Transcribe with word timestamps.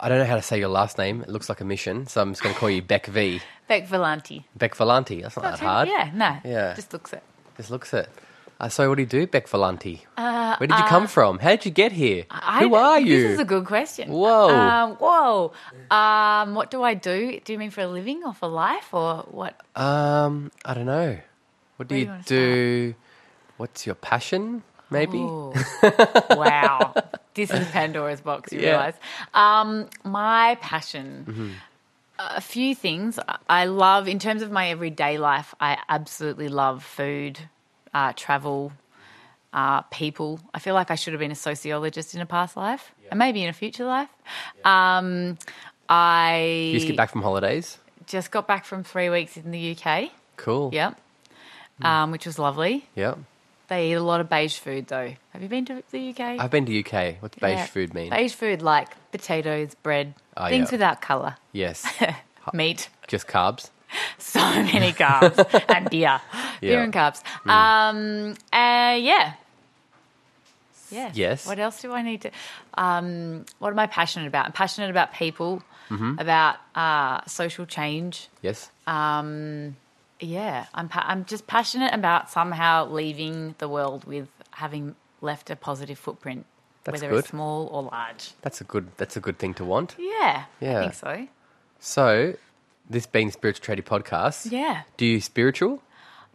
I 0.00 0.08
don't 0.08 0.18
know 0.18 0.24
how 0.24 0.36
to 0.36 0.42
say 0.42 0.58
your 0.58 0.68
last 0.68 0.96
name. 0.98 1.22
It 1.22 1.28
looks 1.28 1.48
like 1.48 1.60
a 1.60 1.64
mission, 1.64 2.06
so 2.06 2.20
I'm 2.20 2.30
just 2.32 2.42
going 2.42 2.54
to 2.54 2.58
call 2.60 2.70
you 2.70 2.82
Beck 2.82 3.06
V. 3.06 3.40
Beck 3.66 3.88
Volanti. 3.88 4.44
Beck 4.56 4.74
Volanti. 4.76 5.22
That's 5.22 5.36
not 5.36 5.42
that 5.42 5.58
hard. 5.60 5.88
Yeah, 5.88 6.10
no. 6.14 6.38
Yeah. 6.44 6.74
Just 6.74 6.92
looks 6.92 7.12
it. 7.12 7.22
Just 7.56 7.70
looks 7.70 7.92
it. 7.92 8.08
Uh, 8.60 8.68
so, 8.68 8.88
what 8.88 8.96
do 8.96 9.02
you 9.02 9.06
do, 9.06 9.26
Beck 9.26 9.46
Volanti? 9.48 10.00
Where 10.16 10.66
did 10.66 10.70
you 10.76 10.84
come 10.86 11.06
from? 11.06 11.38
How 11.38 11.50
did 11.50 11.64
you 11.64 11.70
get 11.70 11.92
here? 11.92 12.24
I- 12.30 12.60
Who 12.64 12.74
are 12.74 12.98
you? 12.98 13.22
This 13.22 13.32
is 13.34 13.38
a 13.40 13.44
good 13.44 13.64
question. 13.66 14.10
Whoa. 14.10 14.48
Um, 14.50 14.96
whoa. 14.96 15.52
Um, 15.90 16.54
what 16.56 16.70
do 16.70 16.82
I 16.82 16.94
do? 16.94 17.38
Do 17.44 17.52
you 17.52 17.58
mean 17.58 17.70
for 17.70 17.82
a 17.82 17.86
living 17.88 18.22
or 18.24 18.34
for 18.34 18.48
life 18.48 18.92
or 18.92 19.18
what? 19.30 19.60
Um, 19.76 20.50
I 20.64 20.74
don't 20.74 20.86
know. 20.86 21.18
What 21.76 21.86
do 21.88 21.94
Where 21.94 22.04
do 22.26 22.34
you 22.34 22.40
you 22.40 22.92
do? 22.92 22.94
What's 23.58 23.86
your 23.86 23.94
passion? 23.94 24.62
Maybe. 24.90 25.18
Wow. 25.18 26.94
This 27.34 27.50
is 27.52 27.68
Pandora's 27.68 28.20
box, 28.20 28.52
you 28.52 28.58
Yeah. 28.58 28.70
realise. 28.70 28.94
Um, 29.32 29.88
my 30.02 30.56
passion. 30.60 31.24
Mm-hmm. 31.28 31.50
A 32.18 32.40
few 32.40 32.74
things. 32.74 33.16
I 33.48 33.66
love, 33.66 34.08
in 34.08 34.18
terms 34.18 34.42
of 34.42 34.50
my 34.50 34.70
everyday 34.70 35.18
life, 35.18 35.54
I 35.60 35.78
absolutely 35.88 36.48
love 36.48 36.82
food, 36.82 37.38
uh, 37.94 38.12
travel, 38.16 38.72
uh, 39.52 39.82
people. 39.82 40.40
I 40.52 40.58
feel 40.58 40.74
like 40.74 40.90
I 40.90 40.96
should 40.96 41.12
have 41.12 41.20
been 41.20 41.30
a 41.30 41.36
sociologist 41.36 42.12
in 42.16 42.20
a 42.20 42.26
past 42.26 42.56
life 42.56 42.90
and 43.08 43.18
maybe 43.20 43.40
in 43.44 43.48
a 43.48 43.52
future 43.52 43.84
life. 43.84 44.08
Um, 44.64 45.38
I 45.88 46.70
You 46.72 46.78
just 46.80 46.88
get 46.88 46.96
back 46.96 47.10
from 47.10 47.22
holidays. 47.22 47.78
just 48.06 48.32
got 48.32 48.48
back 48.48 48.64
from 48.64 48.82
three 48.82 49.10
weeks 49.10 49.36
in 49.36 49.52
the 49.52 49.76
UK. 49.76 50.10
Cool. 50.36 50.70
Yep. 50.72 50.98
Hmm. 51.80 51.86
Um, 51.86 52.10
which 52.10 52.26
was 52.26 52.36
lovely. 52.40 52.88
Yep. 52.96 53.18
They 53.68 53.90
eat 53.90 53.94
a 53.94 54.02
lot 54.02 54.20
of 54.20 54.28
beige 54.30 54.56
food, 54.58 54.86
though. 54.86 55.14
Have 55.32 55.42
you 55.42 55.48
been 55.48 55.64
to 55.66 55.82
the 55.90 56.10
UK? 56.10 56.20
I've 56.40 56.50
been 56.50 56.64
to 56.66 56.78
UK. 56.80 57.16
What's 57.20 57.36
beige 57.36 57.50
Yeah. 57.58 57.66
food 57.66 57.92
mean? 57.94 58.10
Beige 58.10 58.32
food 58.34 58.62
like 58.62 58.88
potatoes, 59.12 59.74
bread, 59.82 60.14
Oh, 60.36 60.48
things 60.48 60.68
yeah. 60.70 60.74
without 60.74 61.00
colour, 61.02 61.36
Yes. 61.52 61.84
meat, 62.54 62.88
Just 63.06 63.26
carbs. 63.28 63.70
so 64.18 64.40
many 64.40 64.92
carbs, 64.92 65.36
and 65.68 65.90
beer, 65.90 66.20
beer 66.60 66.72
Yeah. 66.72 66.82
And 66.82 66.92
carbs. 66.92 67.22
Um, 67.46 68.30
uh, 68.52 68.96
yeah. 68.96 69.34
Yeah. 70.90 71.10
Yes. 71.12 71.46
What 71.46 71.58
else 71.58 71.82
do 71.82 71.92
I 71.92 72.00
need 72.00 72.22
to? 72.22 72.30
Um, 72.74 73.44
what 73.58 73.70
am 73.70 73.78
I 73.78 73.86
passionate 73.86 74.26
about? 74.28 74.46
I'm 74.46 74.52
passionate 74.52 74.90
about 74.90 75.12
people, 75.12 75.62
Mm-hmm. 75.90 76.18
about 76.18 76.56
uh, 76.74 77.20
social 77.26 77.64
change. 77.64 78.28
Yes. 78.42 78.70
Um, 78.86 79.74
yeah, 80.20 80.66
I'm 80.74 80.88
pa- 80.88 81.04
I'm 81.06 81.24
just 81.24 81.46
passionate 81.46 81.94
about 81.94 82.30
somehow 82.30 82.86
leaving 82.88 83.54
the 83.58 83.68
world 83.68 84.04
with 84.04 84.28
having 84.52 84.94
left 85.20 85.50
a 85.50 85.56
positive 85.56 85.98
footprint, 85.98 86.44
That's 86.84 87.00
whether 87.00 87.10
good. 87.12 87.18
it's 87.20 87.28
small 87.30 87.68
or 87.72 87.82
large. 87.84 88.32
That's 88.42 88.60
a 88.60 88.64
good. 88.64 88.88
That's 88.96 89.16
a 89.16 89.20
good 89.20 89.38
thing 89.38 89.54
to 89.54 89.64
want. 89.64 89.94
Yeah, 89.98 90.44
Yeah. 90.60 90.78
I 90.78 90.80
think 90.82 90.94
so. 90.94 91.28
So, 91.80 92.34
this 92.90 93.06
being 93.06 93.30
spiritual 93.30 93.76
tradie 93.76 93.84
podcast. 93.84 94.50
Yeah. 94.50 94.82
Do 94.96 95.06
you 95.06 95.20
spiritual? 95.20 95.82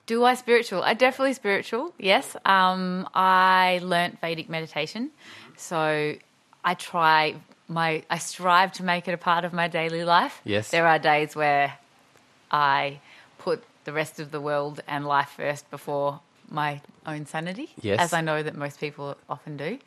Do 0.06 0.24
I 0.26 0.34
spiritual? 0.36 0.84
I 0.84 0.94
definitely 0.94 1.34
spiritual. 1.34 1.94
Yes. 1.98 2.36
Um, 2.46 3.08
I 3.14 3.80
learnt 3.84 4.20
Vedic 4.22 4.50
meditation, 4.50 5.12
so 5.58 6.16
I 6.64 6.74
try 6.76 7.36
my 7.68 8.04
I 8.10 8.18
strive 8.20 8.72
to 8.74 8.84
make 8.84 9.08
it 9.08 9.14
a 9.14 9.18
part 9.18 9.46
of 9.46 9.54
my 9.54 9.68
daily 9.68 10.04
life. 10.04 10.42
Yes. 10.44 10.70
There 10.72 10.86
are 10.88 11.00
days 11.00 11.36
where 11.36 11.74
I 12.52 13.00
the 13.86 13.94
rest 13.94 14.20
of 14.20 14.32
the 14.32 14.42
world 14.42 14.82
and 14.88 15.06
life 15.06 15.34
first 15.36 15.70
before 15.70 16.22
my 16.50 16.82
own 17.06 17.26
sanity. 17.26 17.70
Yes. 17.82 18.00
As 18.00 18.14
I 18.14 18.22
know 18.22 18.44
that 18.44 18.56
most 18.56 18.80
people 18.80 19.18
often 19.30 19.58
do. 19.58 19.80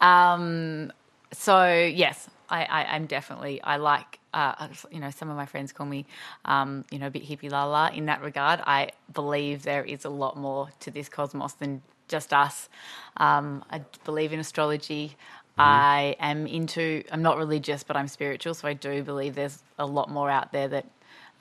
Um, 0.00 0.92
so 1.32 1.66
yes, 1.74 2.28
I, 2.48 2.64
I, 2.64 2.84
I'm 2.94 3.06
definitely 3.06 3.60
I 3.62 3.76
like 3.76 4.18
uh, 4.34 4.68
you 4.90 5.00
know 5.00 5.10
some 5.10 5.30
of 5.30 5.36
my 5.36 5.46
friends 5.46 5.72
call 5.72 5.86
me 5.86 6.06
um, 6.44 6.84
you 6.90 6.98
know 6.98 7.06
a 7.06 7.10
bit 7.10 7.24
hippie 7.24 7.50
la 7.50 7.64
la. 7.64 7.88
In 7.88 8.06
that 8.06 8.22
regard, 8.22 8.60
I 8.66 8.90
believe 9.12 9.62
there 9.62 9.84
is 9.84 10.04
a 10.04 10.10
lot 10.10 10.36
more 10.36 10.68
to 10.80 10.90
this 10.90 11.08
cosmos 11.08 11.54
than 11.54 11.82
just 12.08 12.32
us. 12.32 12.68
Um, 13.16 13.64
I 13.70 13.80
believe 14.04 14.32
in 14.32 14.40
astrology. 14.40 15.16
I 15.58 16.16
am 16.18 16.46
into. 16.46 17.04
I'm 17.12 17.22
not 17.22 17.36
religious, 17.36 17.82
but 17.82 17.96
I'm 17.96 18.08
spiritual, 18.08 18.54
so 18.54 18.66
I 18.68 18.72
do 18.72 19.02
believe 19.02 19.34
there's 19.34 19.62
a 19.78 19.86
lot 19.86 20.10
more 20.10 20.30
out 20.30 20.50
there 20.50 20.66
that 20.68 20.86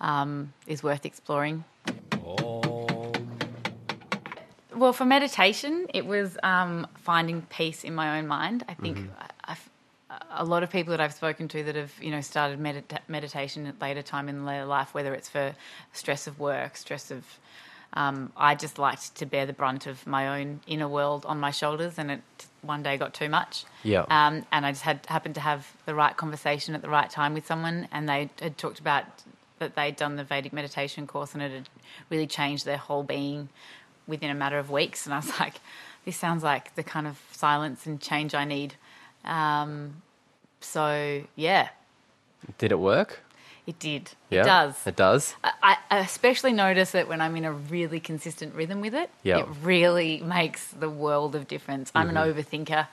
um, 0.01 0.53
is 0.67 0.83
worth 0.83 1.05
exploring. 1.05 1.63
Well, 4.81 4.93
for 4.93 5.05
meditation, 5.05 5.85
it 5.93 6.07
was 6.07 6.39
um, 6.41 6.87
finding 6.95 7.43
peace 7.43 7.83
in 7.83 7.93
my 7.93 8.17
own 8.17 8.27
mind. 8.27 8.65
I 8.67 8.73
think 8.73 8.97
I, 9.19 9.51
I've, 9.51 9.69
a 10.31 10.43
lot 10.43 10.63
of 10.63 10.71
people 10.71 10.89
that 10.89 10.99
I've 10.99 11.13
spoken 11.13 11.47
to 11.49 11.63
that 11.63 11.75
have, 11.75 11.93
you 12.01 12.09
know, 12.09 12.21
started 12.21 12.59
medita- 12.59 12.99
meditation 13.07 13.67
at 13.67 13.79
later 13.79 14.01
time 14.01 14.27
in 14.27 14.43
their 14.45 14.65
life, 14.65 14.95
whether 14.95 15.13
it's 15.13 15.29
for 15.29 15.53
stress 15.93 16.25
of 16.25 16.39
work, 16.39 16.77
stress 16.77 17.11
of, 17.11 17.23
um, 17.93 18.31
I 18.35 18.55
just 18.55 18.79
liked 18.79 19.13
to 19.15 19.27
bear 19.27 19.45
the 19.45 19.53
brunt 19.53 19.85
of 19.85 20.07
my 20.07 20.39
own 20.39 20.61
inner 20.65 20.87
world 20.87 21.27
on 21.27 21.39
my 21.39 21.51
shoulders, 21.51 21.99
and 21.99 22.09
it 22.09 22.21
one 22.63 22.81
day 22.81 22.97
got 22.97 23.13
too 23.13 23.29
much. 23.29 23.65
Yeah. 23.83 24.05
Um, 24.09 24.47
and 24.51 24.65
I 24.65 24.71
just 24.71 24.83
had 24.83 25.05
happened 25.05 25.35
to 25.35 25.41
have 25.41 25.71
the 25.85 25.93
right 25.93 26.17
conversation 26.17 26.73
at 26.73 26.81
the 26.81 26.89
right 26.89 27.09
time 27.09 27.35
with 27.35 27.45
someone, 27.45 27.87
and 27.91 28.09
they 28.09 28.31
had 28.41 28.57
talked 28.57 28.79
about 28.79 29.05
that 29.61 29.75
they'd 29.75 29.95
done 29.95 30.17
the 30.17 30.23
Vedic 30.25 30.51
meditation 30.51 31.07
course, 31.07 31.33
and 31.33 31.41
it 31.41 31.51
had 31.51 31.69
really 32.09 32.27
changed 32.27 32.65
their 32.65 32.77
whole 32.77 33.03
being 33.03 33.47
within 34.07 34.29
a 34.29 34.35
matter 34.35 34.59
of 34.59 34.69
weeks. 34.69 35.05
And 35.05 35.13
I 35.13 35.17
was 35.17 35.29
like, 35.39 35.55
this 36.05 36.17
sounds 36.17 36.43
like 36.43 36.75
the 36.75 36.83
kind 36.83 37.07
of 37.07 37.17
silence 37.31 37.85
and 37.85 38.01
change 38.01 38.35
I 38.35 38.43
need. 38.45 38.75
Um, 39.23 40.01
so 40.59 41.23
yeah, 41.35 41.69
Did 42.57 42.71
it 42.73 42.79
work? 42.79 43.19
it 43.67 43.77
did. 43.79 44.11
Yeah. 44.31 44.41
It 44.41 44.45
does. 44.45 44.87
It 44.87 44.95
does. 44.95 45.35
I, 45.43 45.77
I 45.91 45.99
especially 45.99 46.51
notice 46.51 46.95
it 46.95 47.07
when 47.07 47.21
I'm 47.21 47.35
in 47.35 47.45
a 47.45 47.51
really 47.53 47.99
consistent 47.99 48.55
rhythm 48.55 48.81
with 48.81 48.95
it. 48.95 49.09
Yeah. 49.23 49.37
It 49.41 49.45
really 49.61 50.19
makes 50.21 50.67
the 50.69 50.89
world 50.89 51.35
of 51.35 51.47
difference. 51.47 51.91
I'm 51.93 52.07
Mm-hmm. 52.09 52.17
an 52.17 52.33
overthinker 52.33 52.87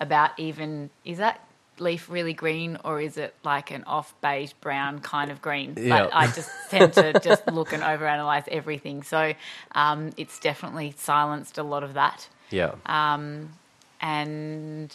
about 0.00 0.30
even 0.38 0.90
is 1.04 1.18
that 1.18 1.40
leaf 1.80 2.08
really 2.10 2.32
green 2.32 2.78
or 2.84 3.00
is 3.00 3.16
it 3.16 3.34
like 3.44 3.70
an 3.70 3.84
off 3.84 4.14
beige 4.20 4.52
brown 4.60 4.98
kind 5.00 5.30
of 5.30 5.40
green? 5.42 5.74
Yeah. 5.76 6.04
But 6.04 6.10
I 6.14 6.26
just 6.26 6.50
tend 6.70 6.92
to 6.94 7.18
just 7.20 7.46
look 7.48 7.72
and 7.72 7.82
overanalyze 7.82 8.46
everything. 8.48 9.02
So 9.02 9.34
um, 9.72 10.10
it's 10.16 10.38
definitely 10.40 10.94
silenced 10.96 11.58
a 11.58 11.62
lot 11.62 11.82
of 11.82 11.94
that. 11.94 12.28
Yeah. 12.50 12.74
Um, 12.86 13.50
and 14.00 14.94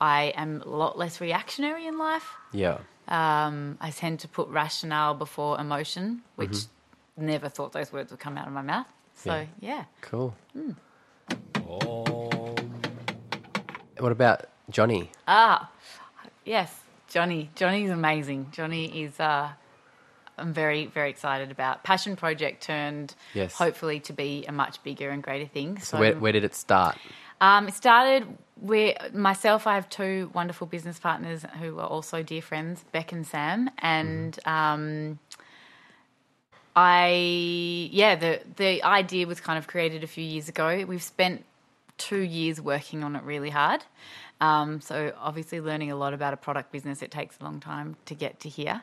I 0.00 0.32
am 0.36 0.62
a 0.62 0.68
lot 0.68 0.98
less 0.98 1.20
reactionary 1.20 1.86
in 1.86 1.98
life. 1.98 2.28
yeah. 2.52 2.78
Um, 3.08 3.78
I 3.80 3.90
tend 3.90 4.20
to 4.20 4.28
put 4.28 4.48
rationale 4.48 5.14
before 5.14 5.58
emotion, 5.58 6.20
which 6.36 6.50
Mm-hmm. 6.50 7.26
never 7.26 7.48
thought 7.48 7.72
those 7.72 7.90
words 7.90 8.10
would 8.10 8.20
come 8.20 8.36
out 8.36 8.46
of 8.46 8.52
my 8.52 8.60
mouth. 8.62 8.86
So 9.14 9.46
yeah, 9.60 9.84
Cool. 10.02 10.34
Hmm. 10.52 10.72
What 13.98 14.12
about 14.12 14.44
Johnny? 14.70 15.10
ah, 15.26 15.70
yes, 16.48 16.74
Johnny. 17.08 17.50
Johnny's 17.54 17.90
amazing. 17.90 18.48
Johnny 18.52 19.02
is. 19.02 19.18
Uh, 19.20 19.50
I'm 20.36 20.52
very 20.52 20.86
very 20.86 21.10
excited 21.10 21.50
about 21.50 21.82
passion 21.84 22.16
project 22.16 22.62
turned. 22.62 23.14
Yes. 23.34 23.54
Hopefully 23.54 24.00
to 24.00 24.12
be 24.12 24.44
a 24.46 24.52
much 24.52 24.82
bigger 24.82 25.10
and 25.10 25.22
greater 25.22 25.46
thing. 25.46 25.78
So 25.80 25.98
Where, 25.98 26.14
where 26.16 26.32
did 26.32 26.44
it 26.44 26.54
start? 26.54 26.96
Um, 27.40 27.68
it 27.68 27.74
started 27.74 28.26
with 28.60 29.14
myself. 29.14 29.66
I 29.66 29.74
have 29.74 29.88
two 29.88 30.30
wonderful 30.34 30.66
business 30.66 30.98
partners 30.98 31.44
who 31.60 31.78
are 31.78 31.86
also 31.86 32.22
dear 32.22 32.42
friends, 32.42 32.84
Beck 32.92 33.12
and 33.12 33.26
Sam, 33.26 33.70
and 33.78 34.38
um, 34.44 35.18
I 36.74 37.88
yeah 37.92 38.14
the 38.14 38.40
the 38.56 38.82
idea 38.82 39.26
was 39.26 39.40
kind 39.40 39.58
of 39.58 39.66
created 39.66 40.04
a 40.04 40.06
few 40.06 40.24
years 40.24 40.48
ago. 40.48 40.84
We've 40.86 41.02
spent 41.02 41.44
two 41.96 42.20
years 42.20 42.60
working 42.60 43.02
on 43.02 43.16
it 43.16 43.22
really 43.24 43.50
hard. 43.50 43.84
Um, 44.40 44.80
so 44.80 45.12
obviously 45.18 45.60
learning 45.60 45.90
a 45.90 45.96
lot 45.96 46.14
about 46.14 46.32
a 46.32 46.36
product 46.36 46.70
business, 46.72 47.02
it 47.02 47.10
takes 47.10 47.36
a 47.40 47.44
long 47.44 47.60
time 47.60 47.96
to 48.06 48.14
get 48.14 48.40
to 48.40 48.48
here, 48.48 48.82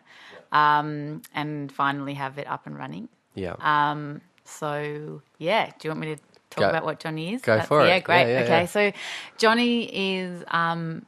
um, 0.52 1.22
and 1.34 1.72
finally 1.72 2.14
have 2.16 2.38
it 2.38 2.48
up 2.48 2.66
and 2.66 2.78
running. 2.78 3.08
Yeah. 3.36 3.56
Um, 3.60 4.22
so 4.44 5.22
yeah, 5.38 5.68
do 5.80 5.88
you 5.88 5.90
want 5.92 6.00
me 6.02 6.16
to 6.16 6.22
talk 6.50 6.62
Go- 6.62 6.70
about 6.70 6.86
what 6.86 7.00
Johnny 7.00 7.34
is? 7.34 7.42
go 7.42 7.62
for 7.62 7.86
it. 7.86 7.88
Yeah, 7.88 8.00
great. 8.00 8.22
Yeah, 8.22 8.28
yeah, 8.28 8.44
okay, 8.44 8.62
yeah. 8.62 8.66
so 8.66 8.92
Johnny 9.38 10.18
is 10.18 10.44
um, 10.50 11.06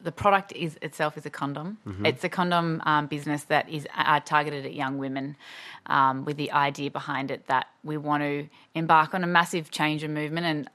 the 0.00 0.12
product 0.12 0.52
is 0.52 0.78
itself 0.82 1.16
is 1.16 1.24
a 1.24 1.30
condom. 1.30 1.78
Mm-hmm. 1.86 2.06
It's 2.06 2.24
a 2.24 2.28
condom 2.28 2.82
um, 2.84 3.06
business 3.06 3.44
that 3.44 3.68
is 3.68 3.86
uh, 3.96 4.20
targeted 4.20 4.66
at 4.66 4.74
young 4.74 4.98
women, 4.98 5.36
um, 5.86 6.24
with 6.24 6.36
the 6.36 6.52
idea 6.52 6.90
behind 6.90 7.30
it 7.30 7.46
that 7.46 7.68
we 7.82 7.96
want 7.96 8.22
to 8.22 8.48
embark 8.74 9.14
on 9.14 9.24
a 9.24 9.26
massive 9.28 9.70
change 9.70 10.02
and 10.02 10.14
movement 10.14 10.46
and. 10.46 10.70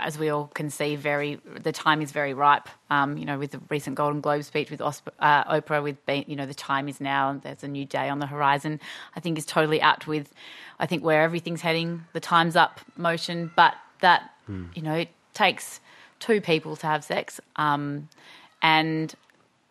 As 0.00 0.18
we 0.18 0.30
all 0.30 0.46
can 0.48 0.70
see, 0.70 0.96
very 0.96 1.38
the 1.60 1.72
time 1.72 2.00
is 2.00 2.10
very 2.10 2.34
ripe. 2.34 2.68
Um, 2.90 3.18
you 3.18 3.24
know, 3.24 3.38
with 3.38 3.52
the 3.52 3.60
recent 3.68 3.96
Golden 3.96 4.20
Globe 4.20 4.42
speech 4.42 4.70
with 4.70 4.80
Osp- 4.80 5.12
uh, 5.20 5.44
Oprah, 5.44 5.82
with 5.82 6.04
being, 6.06 6.24
you 6.26 6.34
know 6.34 6.46
the 6.46 6.54
time 6.54 6.88
is 6.88 7.00
now, 7.00 7.30
and 7.30 7.42
there's 7.42 7.62
a 7.62 7.68
new 7.68 7.84
day 7.84 8.08
on 8.08 8.18
the 8.18 8.26
horizon. 8.26 8.80
I 9.14 9.20
think 9.20 9.38
is 9.38 9.46
totally 9.46 9.80
apt 9.80 10.06
with, 10.06 10.32
I 10.78 10.86
think 10.86 11.04
where 11.04 11.22
everything's 11.22 11.60
heading, 11.60 12.04
the 12.14 12.20
times 12.20 12.56
up 12.56 12.80
motion. 12.96 13.52
But 13.54 13.74
that 14.00 14.30
you 14.48 14.82
know 14.82 14.94
it 14.94 15.08
takes 15.34 15.80
two 16.20 16.40
people 16.40 16.76
to 16.76 16.86
have 16.86 17.04
sex, 17.04 17.40
um, 17.56 18.08
and 18.62 19.14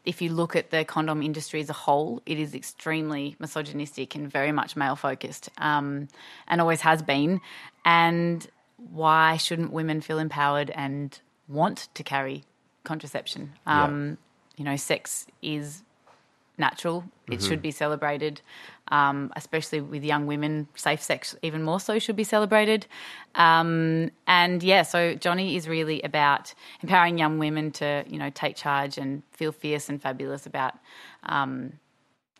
if 0.06 0.22
you 0.22 0.32
look 0.32 0.56
at 0.56 0.70
the 0.70 0.86
condom 0.86 1.24
industry 1.24 1.60
as 1.62 1.70
a 1.70 1.74
whole, 1.74 2.22
it 2.26 2.40
is 2.40 2.54
extremely 2.54 3.36
misogynistic 3.40 4.14
and 4.16 4.32
very 4.32 4.52
much 4.52 4.76
male 4.76 4.96
focused, 4.96 5.50
um, 5.58 6.08
and 6.48 6.62
always 6.62 6.82
has 6.82 7.02
been. 7.02 7.42
And 7.84 8.48
why 8.78 9.38
shouldn't 9.38 9.72
women 9.72 10.02
feel 10.02 10.20
empowered 10.20 10.70
and 10.72 11.20
want 11.48 11.88
to 11.94 12.04
carry 12.04 12.44
contraception? 12.84 13.54
Um, 13.66 14.18
You 14.58 14.64
know, 14.64 14.78
sex 14.78 15.28
is 15.42 15.84
natural. 16.58 17.04
It 17.30 17.42
should 17.42 17.62
be 17.62 17.72
celebrated, 17.72 18.40
um, 18.88 19.32
especially 19.36 19.82
with 19.82 20.04
young 20.06 20.28
women. 20.28 20.68
Safe 20.76 21.02
sex, 21.02 21.36
even 21.42 21.64
more 21.64 21.80
so, 21.82 22.00
should 22.00 22.16
be 22.16 22.24
celebrated. 22.24 22.88
Um, 23.34 24.12
and 24.28 24.64
yeah, 24.64 24.84
so 24.84 25.16
Johnny 25.16 25.58
is 25.58 25.68
really 25.68 26.02
about 26.04 26.54
empowering 26.82 27.18
young 27.18 27.38
women 27.40 27.72
to, 27.72 28.06
you 28.08 28.18
know, 28.18 28.30
take 28.30 28.56
charge 28.56 28.98
and 28.98 29.24
feel 29.32 29.52
fierce 29.52 29.90
and 29.90 30.02
fabulous 30.02 30.46
about 30.46 30.76
um, 31.24 31.74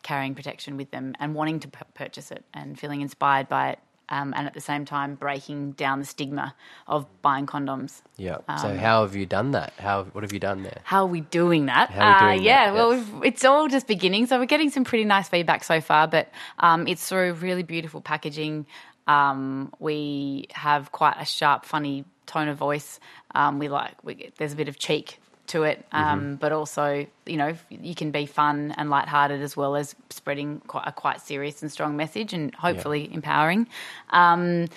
carrying 0.02 0.34
protection 0.34 0.78
with 0.78 0.90
them 0.92 1.14
and 1.20 1.34
wanting 1.34 1.60
to 1.60 1.68
p- 1.68 1.80
purchase 1.92 2.30
it 2.30 2.44
and 2.54 2.78
feeling 2.80 3.02
inspired 3.02 3.48
by 3.48 3.70
it. 3.70 3.78
Um, 4.08 4.32
and 4.36 4.46
at 4.46 4.54
the 4.54 4.60
same 4.60 4.84
time, 4.84 5.16
breaking 5.16 5.72
down 5.72 5.98
the 5.98 6.04
stigma 6.04 6.54
of 6.86 7.06
buying 7.22 7.46
condoms. 7.46 8.02
Yeah. 8.16 8.38
Um, 8.46 8.58
so 8.58 8.76
how 8.76 9.02
have 9.02 9.16
you 9.16 9.26
done 9.26 9.50
that? 9.50 9.72
How 9.78 10.04
what 10.04 10.22
have 10.22 10.32
you 10.32 10.38
done 10.38 10.62
there? 10.62 10.78
How 10.84 11.02
are 11.02 11.08
we 11.08 11.22
doing 11.22 11.66
that? 11.66 11.90
How 11.90 12.02
are 12.02 12.30
we 12.30 12.36
doing 12.36 12.40
uh, 12.40 12.42
yeah, 12.44 12.66
that? 12.66 12.74
well, 12.74 13.22
it's 13.24 13.44
all 13.44 13.66
just 13.66 13.88
beginning. 13.88 14.26
So 14.26 14.38
we're 14.38 14.46
getting 14.46 14.70
some 14.70 14.84
pretty 14.84 15.04
nice 15.04 15.28
feedback 15.28 15.64
so 15.64 15.80
far, 15.80 16.06
but 16.06 16.30
um, 16.60 16.86
it's 16.86 17.08
through 17.08 17.32
really 17.34 17.64
beautiful 17.64 18.00
packaging. 18.00 18.66
Um, 19.08 19.72
we 19.78 20.46
have 20.52 20.92
quite 20.92 21.16
a 21.18 21.24
sharp, 21.24 21.64
funny 21.64 22.04
tone 22.26 22.48
of 22.48 22.56
voice. 22.56 23.00
Um, 23.34 23.58
we 23.58 23.68
like 23.68 23.94
we, 24.04 24.32
there's 24.38 24.52
a 24.52 24.56
bit 24.56 24.68
of 24.68 24.78
cheek 24.78 25.20
to 25.48 25.62
it, 25.64 25.84
um, 25.92 26.20
Mm-hmm. 26.20 26.34
but 26.36 26.52
also 26.52 27.06
you 27.26 27.36
know 27.36 27.54
you 27.70 27.94
can 27.94 28.10
be 28.10 28.26
fun 28.26 28.74
and 28.76 28.90
lighthearted 28.90 29.40
as 29.42 29.56
well 29.56 29.76
as 29.76 29.94
spreading 30.10 30.60
quite 30.66 30.84
a 30.86 30.92
quite 30.92 31.20
serious 31.20 31.62
and 31.62 31.70
strong 31.72 31.96
message 31.96 32.32
and 32.32 32.54
hopefully 32.54 33.08
empowering. 33.12 33.66
Um, 34.10 34.68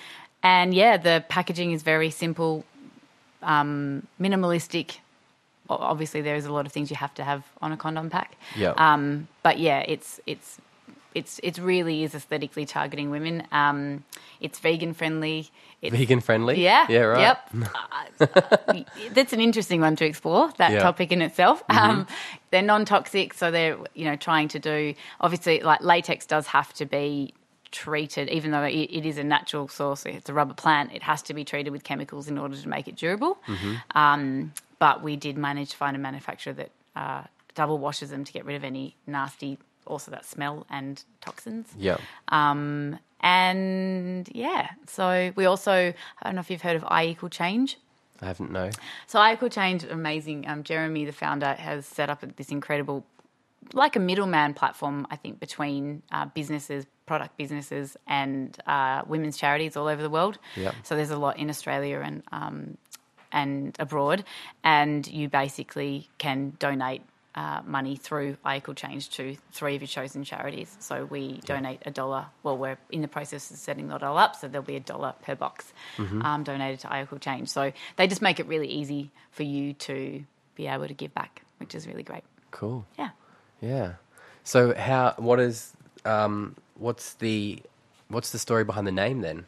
and 0.43 0.73
yeah, 0.73 0.97
the 0.97 1.23
packaging 1.27 1.71
is 1.73 1.83
very 1.83 2.09
simple, 2.09 2.63
um, 3.41 4.07
minimalistic. 4.19 4.97
Obviously, 5.69 6.21
there 6.21 6.35
is 6.35 6.45
a 6.45 6.51
lot 6.53 6.65
of 6.65 6.71
things 6.71 6.89
you 6.89 6.95
have 6.95 7.13
to 7.15 7.23
have 7.23 7.43
on 7.61 7.71
a 7.71 7.77
condom 7.77 8.09
pack. 8.09 8.35
Yeah. 8.55 8.73
Um, 8.77 9.27
but 9.43 9.59
yeah, 9.59 9.79
it's 9.87 10.19
it's 10.25 10.57
it's 11.15 11.39
it 11.43 11.57
really 11.57 12.03
is 12.03 12.13
aesthetically 12.15 12.65
targeting 12.65 13.09
women. 13.09 13.47
Um, 13.51 14.03
it's 14.39 14.59
vegan 14.59 14.93
friendly. 14.93 15.49
It's, 15.81 15.95
Vegan 15.95 16.19
friendly? 16.19 16.61
yeah. 16.61 16.85
Yeah, 16.89 16.99
right. 17.01 17.21
Yep. 17.21 17.69
Uh, 18.19 18.83
that's 19.13 19.31
an 19.33 19.39
interesting 19.39 19.79
one 19.81 19.95
to 19.95 20.05
explore. 20.05 20.51
That 20.57 20.71
Yeah. 20.71 20.77
Mm-hmm. 20.77 20.83
topic 20.83 21.11
in 21.11 21.21
itself. 21.21 21.63
Um, 21.69 22.05
they're 22.51 22.61
non-toxic, 22.61 23.33
so 23.33 23.49
they're 23.51 23.77
you 23.93 24.05
know 24.05 24.15
trying 24.15 24.47
to 24.49 24.59
do 24.59 24.93
obviously 25.21 25.61
like 25.61 25.81
latex 25.81 26.25
does 26.25 26.47
have 26.47 26.73
to 26.73 26.85
be 26.85 27.33
treated, 27.71 28.29
even 28.29 28.51
though 28.51 28.63
it, 28.63 28.73
it 28.73 29.05
is 29.05 29.17
a 29.17 29.23
natural 29.23 29.67
source. 29.67 30.05
It's 30.05 30.29
a 30.29 30.33
rubber 30.33 30.53
plant. 30.53 30.91
It 30.93 31.03
has 31.03 31.21
to 31.23 31.33
be 31.33 31.43
treated 31.45 31.71
with 31.71 31.83
chemicals 31.83 32.27
in 32.27 32.37
order 32.37 32.57
to 32.57 32.67
make 32.69 32.87
it 32.87 32.95
durable. 32.95 33.37
Mm-hmm. 33.47 33.97
Um, 33.97 34.53
but 34.79 35.01
we 35.03 35.15
did 35.15 35.37
manage 35.37 35.71
to 35.71 35.77
find 35.77 35.95
a 35.95 35.99
manufacturer 35.99 36.53
that 36.53 36.71
uh, 36.95 37.23
double 37.55 37.77
washes 37.77 38.09
them 38.09 38.23
to 38.23 38.31
get 38.33 38.43
rid 38.45 38.55
of 38.55 38.63
any 38.63 38.95
nasty, 39.07 39.57
also 39.89 40.11
that 40.11 40.25
smell 40.25 40.65
and 40.69 41.03
toxins. 41.21 41.67
Yeah. 41.77 41.97
Um, 42.29 42.99
and 43.21 44.29
yeah, 44.33 44.69
so 44.87 45.33
we 45.35 45.45
also, 45.45 45.71
I 45.71 45.93
don't 46.23 46.35
know 46.35 46.41
if 46.41 46.49
you've 46.49 46.61
heard 46.61 46.77
of 46.77 46.85
I 46.87 47.07
equal 47.07 47.29
change. 47.29 47.77
I 48.21 48.27
haven't 48.27 48.51
no. 48.51 48.69
So 49.07 49.19
I 49.19 49.33
equal 49.33 49.49
change, 49.49 49.83
amazing. 49.83 50.47
Um, 50.47 50.63
Jeremy, 50.63 51.05
the 51.05 51.11
founder, 51.11 51.53
has 51.53 51.85
set 51.85 52.09
up 52.09 52.23
this 52.37 52.49
incredible, 52.49 53.05
like 53.73 53.95
a 53.95 53.99
middleman 53.99 54.53
platform, 54.53 55.07
I 55.09 55.15
think, 55.15 55.39
between 55.39 56.01
uh, 56.11 56.25
businesses, 56.25 56.85
product 57.05 57.37
businesses, 57.37 57.97
and 58.07 58.57
uh, 58.67 59.03
women's 59.07 59.37
charities 59.37 59.75
all 59.75 59.87
over 59.87 60.01
the 60.01 60.09
world. 60.09 60.37
Yep. 60.55 60.75
So 60.83 60.95
there's 60.95 61.11
a 61.11 61.17
lot 61.17 61.37
in 61.37 61.49
Australia 61.49 62.01
and 62.01 62.23
um, 62.31 62.77
and 63.31 63.75
abroad, 63.79 64.23
and 64.63 65.07
you 65.07 65.29
basically 65.29 66.09
can 66.17 66.53
donate. 66.59 67.01
Uh, 67.35 67.61
money 67.63 67.95
through 67.95 68.35
I 68.43 68.59
Change 68.59 69.09
to 69.11 69.37
three 69.51 69.75
of 69.75 69.81
your 69.81 69.87
chosen 69.87 70.23
charities. 70.23 70.75
So 70.79 71.05
we 71.05 71.41
donate 71.45 71.79
a 71.85 71.91
dollar. 71.91 72.25
Well, 72.41 72.57
we're 72.57 72.79
in 72.89 73.01
the 73.01 73.07
process 73.07 73.51
of 73.51 73.57
setting 73.57 73.87
that 73.89 74.01
all 74.01 74.17
up, 74.17 74.35
so 74.35 74.47
there'll 74.47 74.65
be 74.65 74.75
a 74.75 74.79
dollar 74.79 75.13
per 75.21 75.35
box 75.35 75.71
um, 75.99 76.43
donated 76.43 76.79
to 76.81 76.91
I 76.91 77.05
Change. 77.19 77.47
So 77.47 77.71
they 77.97 78.07
just 78.07 78.23
make 78.23 78.39
it 78.39 78.47
really 78.47 78.67
easy 78.67 79.11
for 79.31 79.43
you 79.43 79.73
to 79.73 80.23
be 80.55 80.67
able 80.67 80.87
to 80.87 80.93
give 80.93 81.13
back, 81.13 81.43
which 81.59 81.75
is 81.75 81.87
really 81.87 82.03
great. 82.03 82.23
Cool. 82.51 82.85
Yeah. 82.97 83.09
Yeah. 83.61 83.93
So 84.43 84.73
how 84.73 85.13
what 85.17 85.39
is 85.39 85.73
um 86.05 86.55
what's 86.75 87.13
the 87.13 87.61
what's 88.07 88.31
the 88.31 88.39
story 88.39 88.63
behind 88.63 88.87
the 88.87 88.91
name 88.91 89.21
then? 89.21 89.45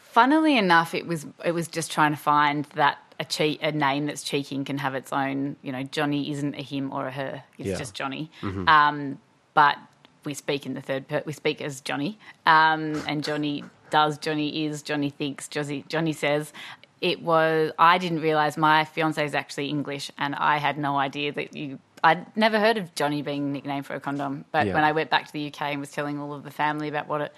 Funnily 0.00 0.56
enough, 0.58 0.94
it 0.94 1.06
was 1.06 1.26
it 1.44 1.52
was 1.52 1.68
just 1.68 1.90
trying 1.90 2.12
to 2.12 2.16
find 2.18 2.64
that 2.74 2.98
a 3.20 3.24
che- 3.24 3.58
a 3.62 3.72
name 3.72 4.06
that's 4.06 4.22
cheeky 4.22 4.62
can 4.64 4.78
have 4.78 4.94
its 4.94 5.12
own. 5.12 5.56
You 5.62 5.72
know, 5.72 5.82
Johnny 5.82 6.30
isn't 6.32 6.54
a 6.54 6.62
him 6.62 6.92
or 6.92 7.06
a 7.06 7.12
her; 7.12 7.42
it's 7.58 7.68
Yeah. 7.68 7.76
just 7.78 7.94
Johnny. 7.94 8.30
Um, 8.42 9.18
but 9.54 9.76
we 10.24 10.34
speak 10.34 10.66
in 10.66 10.74
the 10.74 10.80
third 10.80 11.06
per- 11.08 11.22
we 11.26 11.32
speak 11.32 11.60
as 11.60 11.80
Johnny, 11.80 12.18
um, 12.46 13.02
and 13.06 13.22
Johnny 13.22 13.62
does, 13.90 14.18
Johnny 14.18 14.64
is, 14.66 14.82
Johnny 14.82 15.10
thinks, 15.10 15.48
Johnny 15.48 15.84
Johnny 15.88 16.12
says. 16.12 16.52
It 17.00 17.22
was. 17.22 17.70
I 17.78 17.98
didn't 17.98 18.20
realize 18.20 18.56
my 18.56 18.86
fiance 18.86 19.22
is 19.22 19.34
actually 19.34 19.68
English, 19.68 20.10
and 20.16 20.34
I 20.36 20.56
had 20.56 20.78
no 20.78 20.96
idea 20.96 21.32
that 21.32 21.54
you. 21.54 21.78
I'd 22.02 22.34
never 22.36 22.58
heard 22.58 22.78
of 22.78 22.94
Johnny 22.94 23.20
being 23.20 23.52
nicknamed 23.52 23.84
for 23.84 23.94
a 23.94 24.00
condom, 24.00 24.44
but 24.52 24.66
Yeah. 24.66 24.74
when 24.74 24.84
I 24.84 24.92
went 24.92 25.10
back 25.10 25.26
to 25.26 25.32
the 25.32 25.40
UK 25.48 25.72
and 25.72 25.80
was 25.80 25.90
telling 25.90 26.18
all 26.18 26.32
of 26.32 26.44
the 26.44 26.50
family 26.50 26.88
about 26.88 27.06
what 27.06 27.20
it 27.20 27.32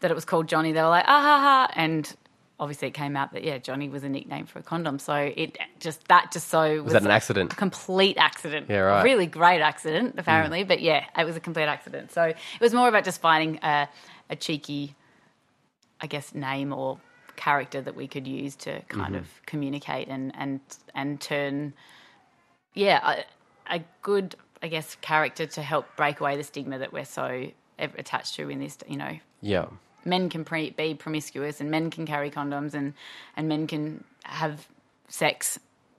that 0.00 0.10
it 0.10 0.14
was 0.14 0.24
called 0.24 0.46
Johnny, 0.48 0.72
they 0.72 0.80
were 0.82 0.88
like, 0.88 1.04
ah 1.06 1.20
ha 1.20 1.38
ha. 1.40 1.70
And 1.76 2.14
obviously 2.58 2.88
it 2.88 2.94
came 2.94 3.16
out 3.16 3.32
that, 3.32 3.42
yeah, 3.42 3.58
Johnny 3.58 3.88
was 3.88 4.04
a 4.04 4.08
nickname 4.08 4.46
for 4.46 4.60
a 4.60 4.62
condom. 4.62 4.98
So 4.98 5.14
it 5.14 5.58
just, 5.80 6.06
that 6.08 6.30
just 6.32 6.48
so 6.48 6.74
was, 6.74 6.84
Was 6.84 6.92
that 6.94 7.02
an 7.02 7.10
accident? 7.10 7.52
a 7.52 7.56
complete 7.56 8.16
accident. 8.16 8.66
Yeah, 8.68 8.78
right. 8.78 9.00
A 9.00 9.04
really 9.04 9.26
great 9.26 9.60
accident, 9.60 10.16
mm. 10.16 10.20
apparently. 10.20 10.64
But 10.64 10.80
yeah, 10.80 11.04
it 11.18 11.24
was 11.24 11.36
a 11.36 11.40
complete 11.40 11.66
accident. 11.66 12.12
So 12.12 12.22
it 12.22 12.60
was 12.60 12.72
more 12.72 12.88
about 12.88 13.04
just 13.04 13.20
finding 13.20 13.58
a, 13.62 13.88
a 14.30 14.36
cheeky, 14.36 14.94
I 16.00 16.06
guess, 16.06 16.34
name 16.34 16.72
or 16.72 17.00
character 17.36 17.80
that 17.80 17.96
we 17.96 18.06
could 18.06 18.28
use 18.28 18.54
to 18.56 18.80
kind 18.82 19.14
mm-hmm. 19.14 19.16
of 19.16 19.26
communicate 19.46 20.08
and, 20.08 20.32
and, 20.36 20.60
and 20.94 21.20
turn, 21.20 21.74
yeah, 22.74 23.22
a, 23.68 23.76
a 23.78 23.84
good, 24.02 24.36
I 24.62 24.68
guess, 24.68 24.96
character 25.00 25.46
to 25.46 25.62
help 25.62 25.86
break 25.96 26.20
away 26.20 26.36
the 26.36 26.44
stigma 26.44 26.78
that 26.78 26.92
we're 26.92 27.04
so 27.04 27.48
attached 27.78 28.36
to 28.36 28.48
in 28.48 28.60
this, 28.60 28.78
you 28.86 28.96
know, 28.96 29.18
Yeah. 29.42 29.66
Men 30.04 30.28
can 30.28 30.44
pre- 30.44 30.70
be 30.70 30.94
promiscuous 30.94 31.60
and 31.60 31.70
men 31.70 31.90
can 31.90 32.06
carry 32.06 32.30
condoms 32.30 32.74
and, 32.74 32.94
and 33.36 33.48
men 33.48 33.66
can 33.66 34.04
have 34.24 34.66
sex, 35.08 35.58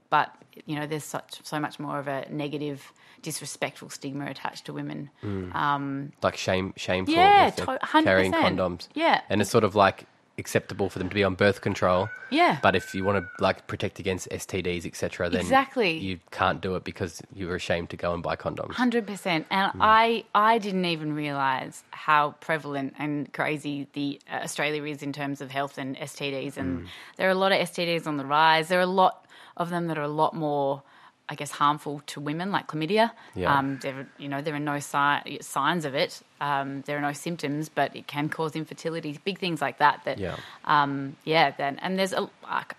but 0.09 0.33
you 0.65 0.75
know 0.77 0.87
there's 0.87 1.03
such 1.03 1.39
so 1.43 1.59
much 1.59 1.79
more 1.79 1.99
of 1.99 2.07
a 2.07 2.25
negative, 2.29 2.91
disrespectful 3.21 3.89
stigma 3.89 4.25
attached 4.27 4.65
to 4.65 4.73
women. 4.73 5.09
Um, 5.53 6.11
Like 6.21 6.37
shame 6.37 6.73
shameful 6.77 7.13
Yeah, 7.13 7.49
to- 7.51 7.65
100%. 7.65 8.03
carrying 8.03 8.31
condoms. 8.31 8.87
Yeah. 8.93 9.21
And 9.29 9.41
it's 9.41 9.49
sort 9.49 9.63
of 9.63 9.75
like 9.75 10.05
acceptable 10.37 10.89
for 10.89 10.99
them 10.99 11.07
to 11.09 11.15
be 11.15 11.23
on 11.23 11.35
birth 11.35 11.61
control. 11.61 12.09
Yeah. 12.29 12.59
But 12.61 12.75
if 12.75 12.93
you 12.93 13.03
want 13.05 13.17
to 13.23 13.43
like 13.43 13.67
protect 13.67 13.99
against 13.99 14.29
STDs, 14.29 14.85
etc., 14.85 15.29
then 15.29 15.41
Exactly. 15.41 15.97
you 15.97 16.19
can't 16.31 16.61
do 16.61 16.75
it 16.75 16.83
because 16.83 17.21
you 17.33 17.47
were 17.47 17.55
ashamed 17.55 17.89
to 17.91 17.97
go 17.97 18.13
and 18.13 18.21
buy 18.21 18.35
condoms. 18.35 18.73
Hundred 18.73 19.07
percent, 19.07 19.45
and 19.49 19.71
I 19.79 20.25
I 20.33 20.57
didn't 20.57 20.85
even 20.85 21.13
realize 21.13 21.83
how 21.91 22.31
prevalent 22.41 22.93
and 22.97 23.31
crazy 23.31 23.87
the 23.93 24.19
uh, 24.31 24.37
Australia 24.43 24.83
is 24.83 25.01
in 25.03 25.13
terms 25.13 25.41
of 25.41 25.51
health 25.51 25.77
and 25.77 25.95
STDs, 25.97 26.57
and 26.57 26.87
there 27.17 27.27
are 27.27 27.31
a 27.31 27.35
lot 27.35 27.51
of 27.51 27.59
STDs 27.59 28.05
on 28.07 28.17
the 28.17 28.25
rise. 28.25 28.67
There 28.67 28.79
are 28.79 28.83
a 28.83 28.85
lot 28.87 29.25
of 29.57 29.69
them 29.69 29.87
that 29.87 29.97
are 29.97 30.01
a 30.03 30.07
lot 30.07 30.33
more, 30.35 30.83
I 31.27 31.35
guess, 31.35 31.49
harmful 31.51 32.01
to 32.07 32.21
women, 32.21 32.51
like 32.51 32.67
chlamydia. 32.67 33.11
Yeah. 33.33 33.57
Um, 33.57 33.79
there, 33.81 34.07
you 34.19 34.27
know, 34.27 34.41
there 34.41 34.53
are 34.53 34.59
no 34.59 34.79
si- 34.79 35.39
signs 35.41 35.83
of 35.85 35.95
it. 35.95 36.21
Um, 36.39 36.81
there 36.85 36.97
are 36.97 37.01
no 37.01 37.13
symptoms, 37.13 37.67
but 37.67 37.95
it 37.95 38.05
can 38.05 38.29
cause 38.29 38.55
infertility. 38.55 39.19
Big 39.25 39.39
things 39.39 39.61
like 39.61 39.79
that. 39.79 40.01
That 40.05 40.19
Yeah. 40.19 40.35
um, 40.65 41.15
yeah, 41.23 41.51
then 41.51 41.79
and 41.81 41.97
there's 41.97 42.13
a 42.13 42.29
like, 42.43 42.75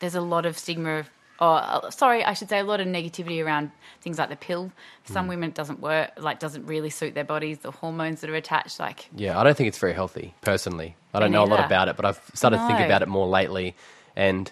there's 0.00 0.14
a 0.14 0.20
lot 0.22 0.46
of 0.46 0.56
stigma. 0.58 1.04
Or 1.40 1.56
uh, 1.60 1.90
sorry, 1.90 2.24
I 2.24 2.34
should 2.34 2.48
say 2.48 2.60
a 2.60 2.64
lot 2.64 2.80
of 2.80 2.86
negativity 2.86 3.44
around 3.44 3.72
things 4.00 4.16
like 4.18 4.28
the 4.28 4.36
pill. 4.36 4.70
Some 5.04 5.26
women 5.26 5.48
it 5.50 5.54
doesn't 5.54 5.80
work, 5.80 6.12
like 6.16 6.38
doesn't 6.38 6.66
really 6.66 6.88
suit 6.90 7.14
their 7.14 7.24
bodies. 7.24 7.58
The 7.58 7.72
hormones 7.72 8.20
that 8.20 8.30
are 8.30 8.34
attached, 8.36 8.78
like 8.78 9.08
Yeah, 9.14 9.38
I 9.38 9.42
don't 9.44 9.56
think 9.56 9.68
it's 9.68 9.78
very 9.78 9.92
healthy, 9.92 10.34
personally. 10.40 10.94
I 11.12 11.20
don't 11.20 11.32
know 11.32 11.42
a 11.42 11.44
lot 11.44 11.64
about 11.64 11.88
it, 11.88 11.96
but 11.96 12.04
I've 12.06 12.20
started 12.32 12.56
to 12.58 12.66
think 12.68 12.80
about 12.80 13.02
it 13.02 13.08
more 13.08 13.26
lately. 13.26 13.74
And, 14.16 14.50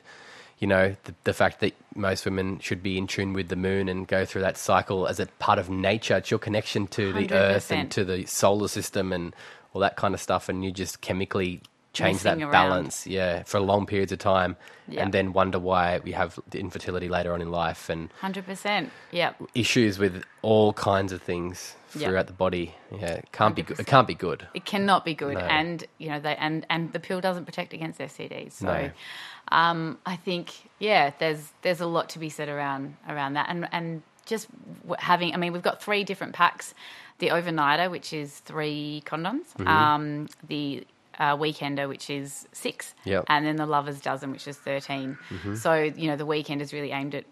you 0.61 0.67
know, 0.67 0.95
the, 1.05 1.15
the 1.25 1.33
fact 1.33 1.61
that 1.61 1.75
most 1.95 2.27
women 2.27 2.59
should 2.59 2.83
be 2.83 2.99
in 2.99 3.07
tune 3.07 3.33
with 3.33 3.49
the 3.49 3.57
moon 3.57 3.89
and 3.89 4.07
go 4.07 4.27
through 4.27 4.43
that 4.43 4.59
cycle 4.59 5.09
as 5.09 5.19
a 5.19 5.27
part 5.39 5.59
of 5.59 5.71
nature. 5.71 6.19
It's 6.19 6.31
your 6.31 6.39
connection 6.39 6.87
to 6.89 7.15
the 7.15 7.33
earth 7.33 7.73
and 7.73 7.91
to 7.93 8.05
the 8.05 8.27
solar 8.27 8.69
system 8.69 9.11
and 9.13 9.35
all 9.73 9.81
that 9.81 9.97
kind 9.97 10.13
of 10.13 10.21
stuff. 10.21 10.51
And 10.51 10.63
you 10.63 10.71
just 10.71 11.01
chemically 11.01 11.63
change 11.93 12.23
that 12.23 12.39
Messing 12.39 12.43
around. 12.45 12.53
balance, 12.53 13.07
yeah, 13.07 13.43
for 13.45 13.59
long 13.61 13.85
periods 13.87 14.13
of 14.13 14.19
time, 14.21 14.57
Yeah. 14.89 15.03
and 15.03 15.13
then 15.13 15.33
wonder 15.33 15.59
why 15.59 15.99
we 16.05 16.13
have 16.13 16.39
infertility 16.53 17.09
later 17.09 17.33
on 17.33 17.41
in 17.43 17.51
life 17.51 17.89
and 17.91 18.13
Hundred 18.21 18.47
percent. 18.47 18.91
Yep. 19.11 19.43
issues 19.55 19.99
with 19.99 20.23
all 20.43 20.73
kinds 20.73 21.13
of 21.13 21.21
things 21.23 21.75
Yeah. 21.95 22.07
throughout 22.09 22.27
the 22.29 22.33
body. 22.33 22.75
Yeah, 22.93 23.15
it 23.15 23.33
can't 23.33 23.57
be 23.57 23.63
good. 23.63 23.81
It 23.81 23.87
can't 23.87 24.07
be 24.07 24.15
good. 24.15 24.47
It 24.55 24.65
cannot 24.65 25.05
be 25.05 25.15
good, 25.15 25.35
No. 25.35 25.41
and 25.41 25.85
you 25.99 26.09
know 26.11 26.21
they 26.21 26.37
and 26.37 26.65
and 26.71 26.93
the 26.93 27.01
pill 27.01 27.21
doesn't 27.21 27.45
protect 27.45 27.73
against 27.75 28.01
STDs. 28.01 28.53
So, 28.53 28.67
No. 28.67 28.91
um, 29.51 29.99
I 30.07 30.15
think 30.17 30.53
yeah, 30.79 31.11
there's 31.19 31.53
there's 31.63 31.81
a 31.81 31.87
lot 31.87 32.09
to 32.11 32.19
be 32.21 32.29
said 32.29 32.49
around 32.49 32.97
around 33.09 33.33
that, 33.35 33.49
and 33.49 33.69
and 33.73 34.03
just 34.27 34.47
having. 35.01 35.35
I 35.35 35.39
mean, 35.39 35.53
we've 35.53 35.63
got 35.63 35.83
three 35.83 36.05
different 36.05 36.35
packs: 36.35 36.73
the 37.19 37.29
overnighter, 37.29 37.91
which 37.91 38.13
is 38.13 38.39
three 38.41 39.03
condoms, 39.05 39.47
Mm-hmm. 39.59 39.67
um, 39.69 40.29
the 40.47 40.87
uh, 41.21 41.37
weekender, 41.37 41.87
which 41.89 42.11
is 42.11 42.49
six, 42.53 42.95
Yep. 43.05 43.25
and 43.29 43.47
then 43.47 43.55
the 43.57 43.67
lovers 43.67 44.01
dozen, 44.01 44.33
which 44.33 44.49
is 44.49 44.57
13 44.57 45.17
Mm-hmm. 45.31 45.55
So 45.55 45.75
you 45.75 46.09
know 46.09 46.17
the 46.17 46.27
weekend 46.27 46.61
is 46.63 46.73
really 46.73 46.91
aimed 46.91 47.15
at 47.15 47.25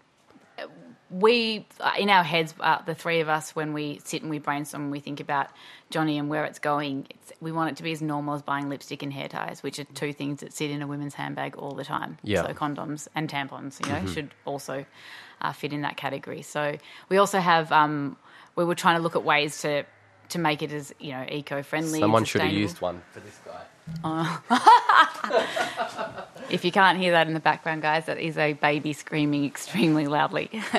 we 1.11 1.65
uh, 1.79 1.93
in 1.97 2.07
our 2.09 2.23
heads 2.23 2.53
uh, 2.59 2.81
the 2.83 2.93
three 2.93 3.19
of 3.19 3.27
us 3.29 3.55
when 3.55 3.73
we 3.73 3.99
sit 4.03 4.21
and 4.21 4.29
we 4.29 4.37
brainstorm 4.37 4.83
and 4.83 4.91
we 4.91 4.99
think 4.99 5.19
about 5.19 5.47
johnny 5.89 6.19
and 6.19 6.29
where 6.29 6.45
it's 6.45 6.59
going 6.59 7.07
it's, 7.09 7.31
we 7.41 7.51
want 7.51 7.71
it 7.71 7.75
to 7.77 7.81
be 7.81 7.91
as 7.91 7.99
normal 7.99 8.35
as 8.35 8.43
buying 8.43 8.69
lipstick 8.69 9.01
and 9.01 9.11
hair 9.11 9.27
ties 9.27 9.63
which 9.63 9.79
are 9.79 9.85
two 9.85 10.13
things 10.13 10.41
that 10.41 10.53
sit 10.53 10.69
in 10.69 10.83
a 10.83 10.87
women's 10.87 11.15
handbag 11.15 11.55
all 11.57 11.71
the 11.71 11.83
time 11.83 12.19
Yeah. 12.21 12.43
so 12.45 12.53
condoms 12.53 13.07
and 13.15 13.27
tampons 13.27 13.83
you 13.83 13.91
know 13.91 14.05
should 14.05 14.29
also 14.45 14.85
uh, 15.41 15.51
fit 15.51 15.73
in 15.73 15.81
that 15.81 15.97
category 15.97 16.43
so 16.43 16.77
we 17.09 17.17
also 17.17 17.39
have 17.39 17.71
um, 17.71 18.15
we 18.55 18.63
were 18.63 18.75
trying 18.75 18.97
to 18.97 19.01
look 19.01 19.15
at 19.15 19.23
ways 19.23 19.61
to 19.63 19.85
to 20.29 20.37
make 20.37 20.61
it 20.61 20.71
as 20.71 20.93
you 20.99 21.11
know 21.13 21.25
eco-friendly 21.27 22.01
Someone 22.01 22.23
should 22.23 22.41
have 22.41 22.51
used 22.53 22.81
one 22.81 23.01
for 23.13 23.19
this 23.21 23.39
guy. 23.43 23.61
Uh, 24.03 24.37
if 26.49 26.63
you 26.63 26.71
can't 26.71 26.97
hear 26.97 27.11
that 27.11 27.27
in 27.27 27.33
the 27.33 27.39
background 27.39 27.81
guys 27.81 28.05
that 28.05 28.17
is 28.17 28.37
a 28.37 28.53
baby 28.53 28.93
screaming 28.93 29.45
extremely 29.45 30.07
loudly 30.07 30.49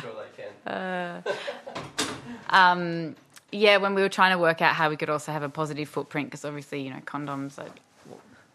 Sure 0.00 0.12
they 0.14 0.42
can. 0.64 0.72
Uh, 0.72 1.22
um, 2.50 3.16
yeah, 3.50 3.78
when 3.78 3.94
we 3.94 4.02
were 4.02 4.08
trying 4.08 4.32
to 4.32 4.38
work 4.38 4.60
out 4.60 4.74
how 4.74 4.90
we 4.90 4.96
could 4.96 5.10
also 5.10 5.32
have 5.32 5.42
a 5.42 5.48
positive 5.48 5.88
footprint, 5.88 6.28
because 6.28 6.44
obviously, 6.44 6.82
you 6.82 6.90
know, 6.90 7.00
condoms 7.00 7.58
are, 7.58 7.70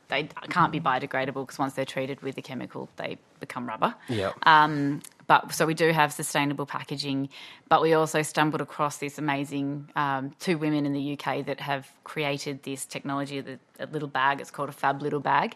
they 0.10 0.30
can't 0.50 0.72
be 0.72 0.80
biodegradable 0.80 1.46
because 1.46 1.58
once 1.58 1.74
they're 1.74 1.86
treated 1.86 2.22
with 2.22 2.36
the 2.36 2.42
chemical, 2.42 2.90
they 2.98 3.18
become 3.40 3.68
rubber. 3.68 3.96
yeah. 4.08 4.32
Um, 4.44 5.02
but 5.28 5.54
so 5.54 5.66
we 5.66 5.74
do 5.74 5.92
have 5.92 6.12
sustainable 6.12 6.66
packaging, 6.66 7.30
but 7.70 7.82
we 7.82 7.94
also 7.94 8.22
stumbled 8.22 8.62
across 8.62 8.98
this 8.98 9.18
amazing 9.18 9.90
um, 9.96 10.32
two 10.40 10.58
women 10.58 10.86
in 10.86 10.94
the 10.94 11.14
UK 11.18 11.46
that 11.46 11.60
have 11.60 11.92
created 12.04 12.64
this 12.64 12.86
technology, 12.86 13.40
the, 13.42 13.60
a 13.80 13.86
little 13.88 14.08
bag. 14.08 14.42
It's 14.42 14.52
called 14.52 14.70
a 14.70 14.74
Fab 14.74 15.02
Little 15.02 15.20
Bag, 15.20 15.56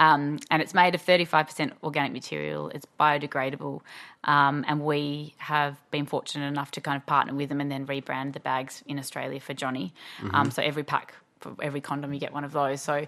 um, 0.00 0.38
and 0.50 0.62
it's 0.62 0.74
made 0.74 0.94
of 0.94 1.02
thirty 1.02 1.24
five 1.24 1.46
percent 1.46 1.72
organic 1.82 2.12
material. 2.12 2.68
It's 2.70 2.86
biodegradable, 2.98 3.80
um, 4.24 4.64
and 4.68 4.80
we 4.84 5.34
have 5.38 5.76
been 5.90 6.06
fortunate 6.06 6.46
enough 6.46 6.70
to 6.72 6.80
kind 6.80 6.96
of 6.96 7.06
partner 7.06 7.34
with 7.34 7.48
them 7.48 7.60
and 7.60 7.70
then 7.70 7.86
rebrand 7.86 8.32
the 8.34 8.40
bags 8.40 8.82
in 8.86 8.98
Australia 8.98 9.40
for 9.40 9.54
Johnny. 9.54 9.92
Um, 10.34 10.50
so 10.50 10.62
every 10.62 10.84
pack 10.84 11.14
for 11.40 11.54
every 11.62 11.80
condom, 11.80 12.12
you 12.12 12.20
get 12.20 12.32
one 12.32 12.44
of 12.44 12.52
those. 12.52 12.80
So 12.82 13.06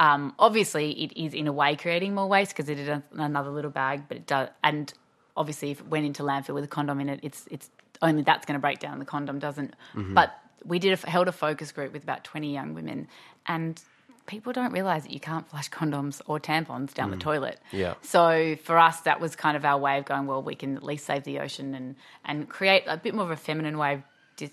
um, 0.00 0.34
obviously, 0.38 0.92
it 0.92 1.12
is 1.16 1.34
in 1.34 1.46
a 1.46 1.52
way 1.52 1.76
creating 1.76 2.14
more 2.14 2.26
waste 2.26 2.56
because 2.56 2.68
it 2.68 2.78
is 2.78 2.88
another 3.12 3.50
little 3.50 3.70
bag, 3.70 4.04
but 4.08 4.16
it 4.16 4.26
does. 4.26 4.48
And 4.64 4.92
obviously, 5.36 5.70
if 5.70 5.80
it 5.80 5.88
went 5.88 6.04
into 6.06 6.22
landfill 6.22 6.54
with 6.54 6.64
a 6.64 6.68
condom 6.68 7.00
in 7.00 7.08
it, 7.08 7.20
it's 7.22 7.46
it's 7.50 7.70
only 8.00 8.22
that's 8.22 8.46
going 8.46 8.54
to 8.58 8.60
break 8.60 8.78
down. 8.78 8.98
The 8.98 9.04
condom 9.04 9.38
doesn't. 9.38 9.74
But 9.94 10.36
we 10.64 10.78
did 10.78 10.92
a, 11.02 11.10
held 11.10 11.28
a 11.28 11.32
focus 11.32 11.72
group 11.72 11.92
with 11.92 12.02
about 12.02 12.24
twenty 12.24 12.52
young 12.52 12.74
women, 12.74 13.08
and 13.46 13.80
people 14.26 14.52
don't 14.52 14.72
realize 14.72 15.02
that 15.02 15.12
you 15.12 15.18
can't 15.20 15.48
flush 15.48 15.68
condoms 15.70 16.20
or 16.26 16.38
tampons 16.38 16.94
down 16.94 17.10
the 17.10 17.16
toilet. 17.16 17.58
Yeah. 17.72 17.94
So 18.02 18.56
for 18.62 18.78
us, 18.78 19.00
that 19.00 19.20
was 19.20 19.34
kind 19.34 19.56
of 19.56 19.64
our 19.64 19.78
way 19.78 19.98
of 19.98 20.04
going. 20.04 20.26
Well, 20.26 20.42
we 20.42 20.54
can 20.54 20.76
at 20.76 20.82
least 20.82 21.04
save 21.06 21.24
the 21.24 21.40
ocean 21.40 21.74
and 21.74 21.96
and 22.24 22.48
create 22.48 22.84
a 22.86 22.96
bit 22.96 23.14
more 23.14 23.24
of 23.24 23.30
a 23.30 23.36
feminine 23.36 23.78
way 23.78 23.94
of 23.94 24.02
just 24.36 24.52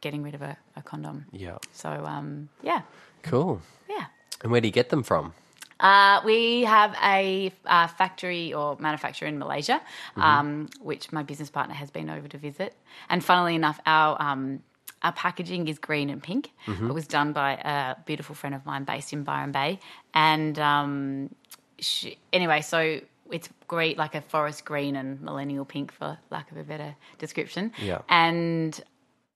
getting 0.00 0.22
rid 0.22 0.34
of 0.34 0.42
a, 0.42 0.56
a 0.76 0.82
condom. 0.82 1.26
Yeah. 1.32 1.58
So 1.72 1.88
um, 1.88 2.48
yeah, 2.62 2.82
Cool. 3.22 3.60
yeah. 3.88 4.06
And 4.42 4.52
where 4.52 4.60
do 4.60 4.68
you 4.68 4.72
get 4.72 4.90
them 4.90 5.02
from? 5.02 5.32
Uh, 5.80 6.20
we 6.24 6.62
have 6.62 6.96
a 7.02 7.52
uh, 7.66 7.86
factory 7.86 8.54
or 8.54 8.76
manufacturer 8.78 9.28
in 9.28 9.38
Malaysia, 9.38 9.80
um, 10.16 10.68
which 10.80 11.12
my 11.12 11.22
business 11.22 11.50
partner 11.50 11.74
has 11.74 11.90
been 11.90 12.08
over 12.08 12.28
to 12.28 12.38
visit. 12.38 12.74
And 13.08 13.22
funnily 13.22 13.54
enough, 13.54 13.78
our 13.86 14.20
um, 14.20 14.62
our 15.02 15.12
packaging 15.12 15.68
is 15.68 15.78
green 15.78 16.10
and 16.10 16.22
pink. 16.22 16.50
It 16.66 16.92
was 16.92 17.06
done 17.06 17.32
by 17.32 17.52
a 17.52 17.96
beautiful 18.06 18.34
friend 18.34 18.54
of 18.54 18.64
mine 18.64 18.84
based 18.84 19.12
in 19.12 19.22
Byron 19.22 19.52
Bay. 19.52 19.78
And 20.14 20.58
um, 20.58 21.34
she, 21.78 22.18
anyway, 22.32 22.62
so 22.62 23.00
it's 23.30 23.48
great, 23.68 23.98
like 23.98 24.14
a 24.14 24.22
forest 24.22 24.64
green 24.64 24.96
and 24.96 25.20
millennial 25.20 25.64
pink, 25.64 25.92
for 25.92 26.18
lack 26.30 26.50
of 26.50 26.56
a 26.56 26.64
better 26.64 26.96
description. 27.18 27.72
Yeah. 27.78 28.00
And 28.08 28.82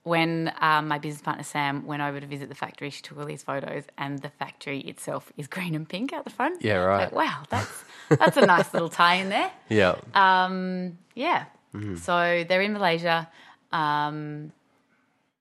when 0.03 0.53
um, 0.61 0.89
my 0.89 0.99
business 0.99 1.23
partner 1.23 1.45
Sam 1.45 1.87
went 1.87 2.03
over 2.03 2.21
to 2.21 2.27
visit 2.27 2.49
the 2.49 2.55
factory, 2.55 2.91
she 2.91 3.03
took 3.03 3.19
all 3.19 3.27
these 3.27 3.43
photos, 3.43 3.85
and 3.99 4.19
the 4.21 4.31
factory 4.31 4.81
itself 4.81 5.33
is 5.37 5.47
green 5.47 5.75
and 5.75 5.89
pink 5.89 6.13
out 6.13 6.25
the 6.25 6.31
front. 6.31 6.63
Yeah, 6.63 6.77
right. 6.77 7.05
Like, 7.05 7.13
wow, 7.13 7.43
that's 7.51 7.85
that's 8.09 8.37
a 8.37 8.47
nice 8.47 8.73
little 8.73 8.89
tie 8.89 9.17
in 9.17 9.29
there. 9.29 9.51
Yeah. 9.69 9.97
Um, 10.15 10.99
yeah. 11.15 11.45
Mm-hmm. 11.75 11.97
So 11.97 12.45
they're 12.49 12.63
in 12.63 12.73
Malaysia. 12.73 13.29
Um, 13.73 14.53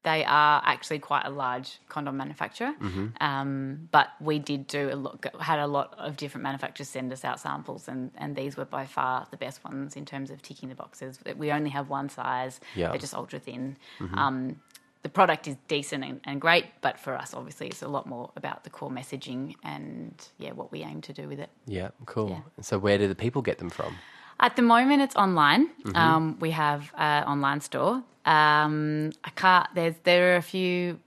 they 0.04 0.24
are 0.24 0.62
actually 0.66 1.00
quite 1.00 1.26
a 1.26 1.30
large 1.30 1.80
condom 1.90 2.16
manufacturer, 2.18 2.74
Mm-hmm. 2.82 3.08
um, 3.22 3.90
but 3.92 4.08
we 4.22 4.40
did 4.40 4.66
do 4.68 4.90
a 4.92 4.96
lot, 4.96 5.26
had 5.40 5.60
a 5.60 5.68
lot 5.68 5.94
of 5.98 6.16
different 6.16 6.44
manufacturers 6.44 6.88
send 6.88 7.12
us 7.12 7.26
out 7.26 7.40
samples, 7.40 7.88
and, 7.90 8.12
and 8.18 8.36
these 8.36 8.56
were 8.56 8.66
by 8.66 8.86
far 8.86 9.28
the 9.32 9.38
best 9.38 9.62
ones 9.64 9.96
in 9.98 10.06
terms 10.06 10.32
of 10.32 10.42
ticking 10.42 10.70
the 10.70 10.76
boxes. 10.76 11.20
We 11.38 11.52
only 11.52 11.70
have 11.72 11.90
one 11.90 12.08
size; 12.10 12.60
Yeah. 12.76 12.86
Mm-hmm. 12.86 12.92
they're 12.94 13.00
just 13.02 13.14
ultra 13.14 13.40
thin. 13.40 13.78
Um, 14.14 14.62
the 15.02 15.10
product 15.10 15.48
is 15.48 15.56
decent 15.70 16.04
and, 16.04 16.20
and 16.26 16.42
great, 16.42 16.66
but 16.82 17.00
for 17.00 17.16
us, 17.16 17.34
obviously, 17.34 17.68
it's 17.68 17.82
a 17.82 17.88
lot 17.88 18.06
more 18.06 18.32
about 18.36 18.64
the 18.66 18.70
core 18.70 18.90
messaging 18.92 19.56
and 19.64 20.14
yeah, 20.38 20.52
what 20.52 20.72
we 20.74 20.82
aim 20.84 21.00
to 21.02 21.14
do 21.14 21.28
with 21.28 21.40
it. 21.40 21.50
yeah. 21.66 21.90
Cool. 22.06 22.30
Yeah. 22.30 22.42
So 22.62 22.78
where 22.80 22.98
do 22.98 23.08
the 23.08 23.16
people 23.16 23.42
get 23.42 23.58
them 23.60 23.70
from? 23.70 23.96
At 24.40 24.56
the 24.56 24.62
moment, 24.62 25.02
it's 25.02 25.16
online. 25.16 25.68
Mm-hmm. 25.68 25.96
Um, 25.96 26.38
we 26.40 26.52
have 26.52 26.92
an 26.98 27.24
online 27.26 27.62
store. 27.62 28.04
Um, 28.26 29.12
I 29.24 29.30
can't. 29.36 29.68
There's 29.76 29.96
there 30.04 30.34
are 30.34 30.38
a 30.38 30.42
few 30.42 31.00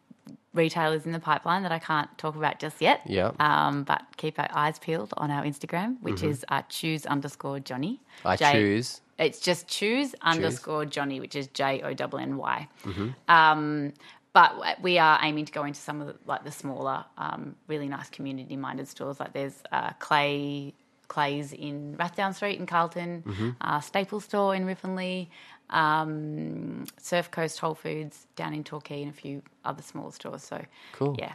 retailers 0.55 1.07
in 1.07 1.13
the 1.13 1.19
pipeline 1.19 1.63
that 1.63 1.73
I 1.73 1.79
can't 1.79 2.11
talk 2.19 2.37
about 2.37 2.59
just 2.59 2.83
yet. 2.83 3.01
Yeah. 3.07 3.33
Um, 3.41 3.85
but 3.85 4.03
keep 4.19 4.39
our 4.39 4.51
eyes 4.53 4.79
peeled 4.79 5.15
on 5.17 5.31
our 5.31 5.45
Instagram, 5.45 5.97
which 6.03 6.23
is 6.23 6.45
uh, 6.49 6.63
choose 6.69 7.07
underscore 7.07 7.59
Johnny. 7.61 8.01
Mm-hmm. 8.19 8.29
I 8.29 8.37
J- 8.37 8.53
choose. 8.53 9.01
It's 9.19 9.41
just 9.41 9.69
choose 9.69 10.15
underscore 10.23 10.85
Johnny, 10.85 11.21
which 11.21 11.37
is 11.37 11.47
J 11.49 11.81
O 11.83 11.89
N 11.89 12.21
N 12.21 12.37
Y. 12.37 12.69
Mm-hmm. 12.85 13.09
Um, 13.29 13.93
but 14.33 14.83
we 14.83 14.99
are 14.99 15.19
aiming 15.23 15.45
to 15.45 15.53
go 15.53 15.65
into 15.65 15.79
some 15.79 16.01
of 16.01 16.07
the, 16.09 16.15
like 16.27 16.43
the 16.43 16.51
smaller, 16.51 17.05
um, 17.19 17.55
really 17.69 17.87
nice 17.87 18.09
community-minded 18.09 18.89
stores. 18.89 19.21
Like 19.21 19.35
there's 19.35 19.63
uh, 19.71 19.91
Clay 19.99 20.73
Clay's 21.09 21.53
in 21.53 21.97
Rathdown 21.99 22.35
Street 22.35 22.59
in 22.59 22.67
Carlton, 22.67 23.23
Mm-hmm. 23.27 23.51
uh, 23.61 23.81
Staples 23.81 24.25
Store 24.25 24.55
in 24.55 24.65
Ripponlea, 24.67 25.29
um, 25.71 26.85
Surf 26.99 27.31
Coast 27.31 27.59
Whole 27.59 27.75
Foods 27.75 28.27
down 28.37 28.55
in 28.55 28.65
Torquay, 28.65 29.03
and 29.03 29.11
a 29.11 29.15
few 29.15 29.43
other 29.65 29.83
smaller 29.83 30.13
stores. 30.13 30.43
So 30.43 30.65
Cool. 30.93 31.17
yeah. 31.19 31.35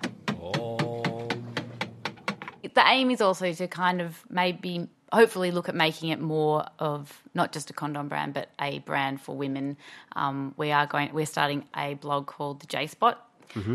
The 2.74 2.83
aim 2.86 3.09
is 3.12 3.21
also 3.21 3.51
to 3.53 3.67
kind 3.67 4.01
of 4.01 4.24
maybe, 4.29 4.88
hopefully, 5.12 5.51
look 5.51 5.69
at 5.69 5.75
making 5.75 6.09
it 6.09 6.19
more 6.19 6.65
of 6.79 7.24
not 7.33 7.51
just 7.51 7.69
a 7.69 7.74
condom 7.74 8.07
brand, 8.07 8.33
but 8.33 8.50
a 8.59 8.79
brand 8.79 9.21
for 9.21 9.36
women. 9.36 9.77
Um, 10.15 10.53
we 10.57 10.71
are 10.71 10.86
going. 10.86 11.12
We're 11.13 11.25
starting 11.25 11.65
a 11.75 11.95
blog 11.95 12.27
called 12.27 12.59
the 12.59 12.67
J 12.67 12.86
Spot. 12.88 13.24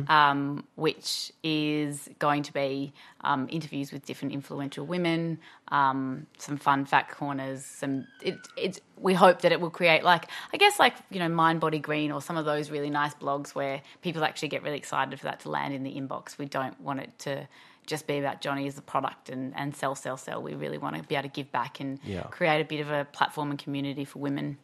Um, 0.08 0.64
which 0.76 1.32
is 1.42 2.08
going 2.18 2.42
to 2.44 2.52
be 2.52 2.92
um, 3.22 3.48
interviews 3.50 3.92
with 3.92 4.04
different 4.06 4.32
influential 4.34 4.86
women, 4.86 5.38
um, 5.68 6.26
some 6.38 6.56
fun 6.56 6.84
fact 6.84 7.12
corners. 7.16 7.64
Some 7.64 8.06
it, 8.22 8.36
it's 8.56 8.80
we 8.96 9.14
hope 9.14 9.42
that 9.42 9.52
it 9.52 9.60
will 9.60 9.70
create 9.70 10.04
like 10.04 10.26
I 10.52 10.56
guess 10.56 10.78
like 10.78 10.94
you 11.10 11.18
know 11.18 11.28
Mind 11.28 11.60
Body 11.60 11.78
Green 11.78 12.12
or 12.12 12.22
some 12.22 12.36
of 12.36 12.44
those 12.44 12.70
really 12.70 12.90
nice 12.90 13.14
blogs 13.14 13.54
where 13.54 13.82
people 14.02 14.22
actually 14.24 14.48
get 14.48 14.62
really 14.62 14.76
excited 14.78 15.18
for 15.18 15.24
that 15.26 15.40
to 15.40 15.50
land 15.50 15.74
in 15.74 15.82
the 15.82 15.94
inbox. 15.94 16.38
We 16.38 16.46
don't 16.46 16.80
want 16.80 17.00
it 17.00 17.18
to 17.20 17.48
just 17.84 18.06
be 18.06 18.18
about 18.18 18.40
Johnny 18.40 18.68
as 18.68 18.78
a 18.78 18.82
product 18.82 19.28
and, 19.28 19.52
and 19.56 19.74
sell, 19.74 19.96
sell, 19.96 20.16
sell. 20.16 20.40
We 20.40 20.54
really 20.54 20.78
want 20.78 20.94
to 20.96 21.02
be 21.02 21.16
able 21.16 21.24
to 21.28 21.34
give 21.34 21.50
back 21.50 21.80
and 21.80 21.98
Yeah. 22.04 22.22
create 22.30 22.60
a 22.60 22.64
bit 22.64 22.78
of 22.80 22.90
a 22.90 23.04
platform 23.06 23.50
and 23.50 23.58
community 23.58 24.04
for 24.04 24.20
women. 24.20 24.56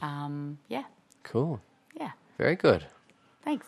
Um, 0.00 0.58
yeah, 0.68 0.84
Cool. 1.24 1.60
yeah. 1.94 2.12
Very 2.38 2.54
good. 2.56 2.86
Thanks. 3.44 3.66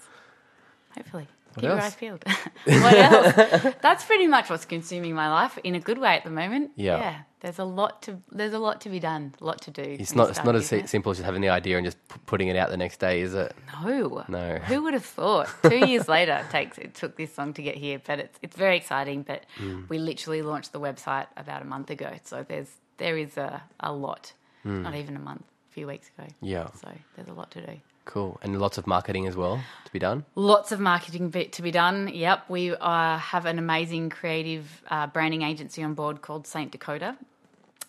Hopefully. 0.97 1.27
What 1.55 1.61
Keep 1.61 1.69
your 1.71 1.81
eyes 1.81 1.95
peeled. 1.95 2.25
what 2.65 2.95
else? 2.95 3.75
That's 3.81 4.05
pretty 4.05 4.27
much 4.27 4.51
what's 4.51 4.65
consuming 4.65 5.15
my 5.15 5.31
life 5.31 5.57
in 5.63 5.77
a 5.77 5.81
good 5.81 5.99
way 5.99 6.17
at 6.17 6.25
the 6.25 6.31
moment. 6.31 6.73
Yeah. 6.75 6.99
Yeah. 6.99 7.17
There's 7.41 7.59
a 7.61 7.65
lot 7.65 8.03
to 8.03 8.19
there's 8.33 8.55
a 8.55 8.59
lot 8.59 8.81
to 8.81 8.89
be 8.89 8.99
done, 8.99 9.35
a 9.41 9.45
lot 9.45 9.61
to 9.63 9.71
do. 9.71 9.83
It's 9.83 10.17
not. 10.17 10.31
It's 10.31 10.43
not 10.43 10.57
as 10.57 10.69
business. 10.71 10.91
simple 10.91 11.11
as 11.13 11.19
just 11.19 11.27
having 11.27 11.43
the 11.43 11.51
idea 11.51 11.77
and 11.77 11.85
just 11.87 11.99
p- 12.09 12.19
putting 12.27 12.49
it 12.49 12.57
out 12.57 12.71
the 12.71 12.77
next 12.77 12.99
day, 12.99 13.21
is 13.21 13.35
it? 13.35 13.55
No. 13.85 14.25
No. 14.29 14.57
Who 14.65 14.83
would 14.83 14.95
have 14.95 15.05
thought? 15.05 15.49
Two 15.63 15.77
years 15.87 16.09
later 16.09 16.43
it 16.45 16.51
takes 16.51 16.77
it 16.79 16.95
took 16.95 17.17
this 17.17 17.37
long 17.39 17.53
to 17.55 17.63
get 17.63 17.77
here, 17.77 18.01
but 18.05 18.19
it's 18.19 18.39
it's 18.43 18.57
very 18.57 18.77
exciting. 18.77 19.23
But 19.23 19.45
Mm. 19.61 19.89
we 19.89 19.99
literally 19.99 20.43
launched 20.43 20.73
the 20.73 20.81
website 20.81 21.27
about 21.37 21.63
a 21.63 21.67
month 21.67 21.91
ago. 21.91 22.15
So 22.25 22.45
there's 22.49 22.71
there 22.97 23.17
is 23.17 23.37
a, 23.37 23.63
a 23.79 23.93
lot. 23.93 24.33
Not 24.65 24.95
even 24.95 25.15
a 25.15 25.21
month, 25.21 25.45
a 25.71 25.73
few 25.75 25.87
weeks 25.87 26.09
ago. 26.17 26.27
Mm. 26.27 26.35
Yeah. 26.41 26.69
So 26.81 26.89
there's 27.15 27.29
a 27.29 27.35
lot 27.35 27.51
to 27.53 27.65
do. 27.65 27.81
Cool. 28.05 28.39
And 28.43 28.61
lots 28.61 28.79
of 28.79 28.87
marketing 28.87 29.27
as 29.27 29.37
well 29.37 29.63
to 29.85 29.93
be 29.93 29.99
done. 29.99 30.25
Lots 30.35 30.73
of 30.73 30.81
marketing 30.81 31.31
bit 31.31 31.53
to 31.55 31.63
be 31.63 31.71
done. 31.71 32.09
Yep, 32.13 32.45
we 32.49 32.75
uh, 32.75 33.19
have 33.19 33.47
an 33.47 33.59
amazing 33.59 34.11
creative 34.11 34.83
uh, 34.89 35.07
branding 35.07 35.43
agency 35.43 35.83
on 35.83 35.95
board 35.95 36.21
called 36.21 36.47
Saint 36.47 36.71
Dakota. 36.71 37.17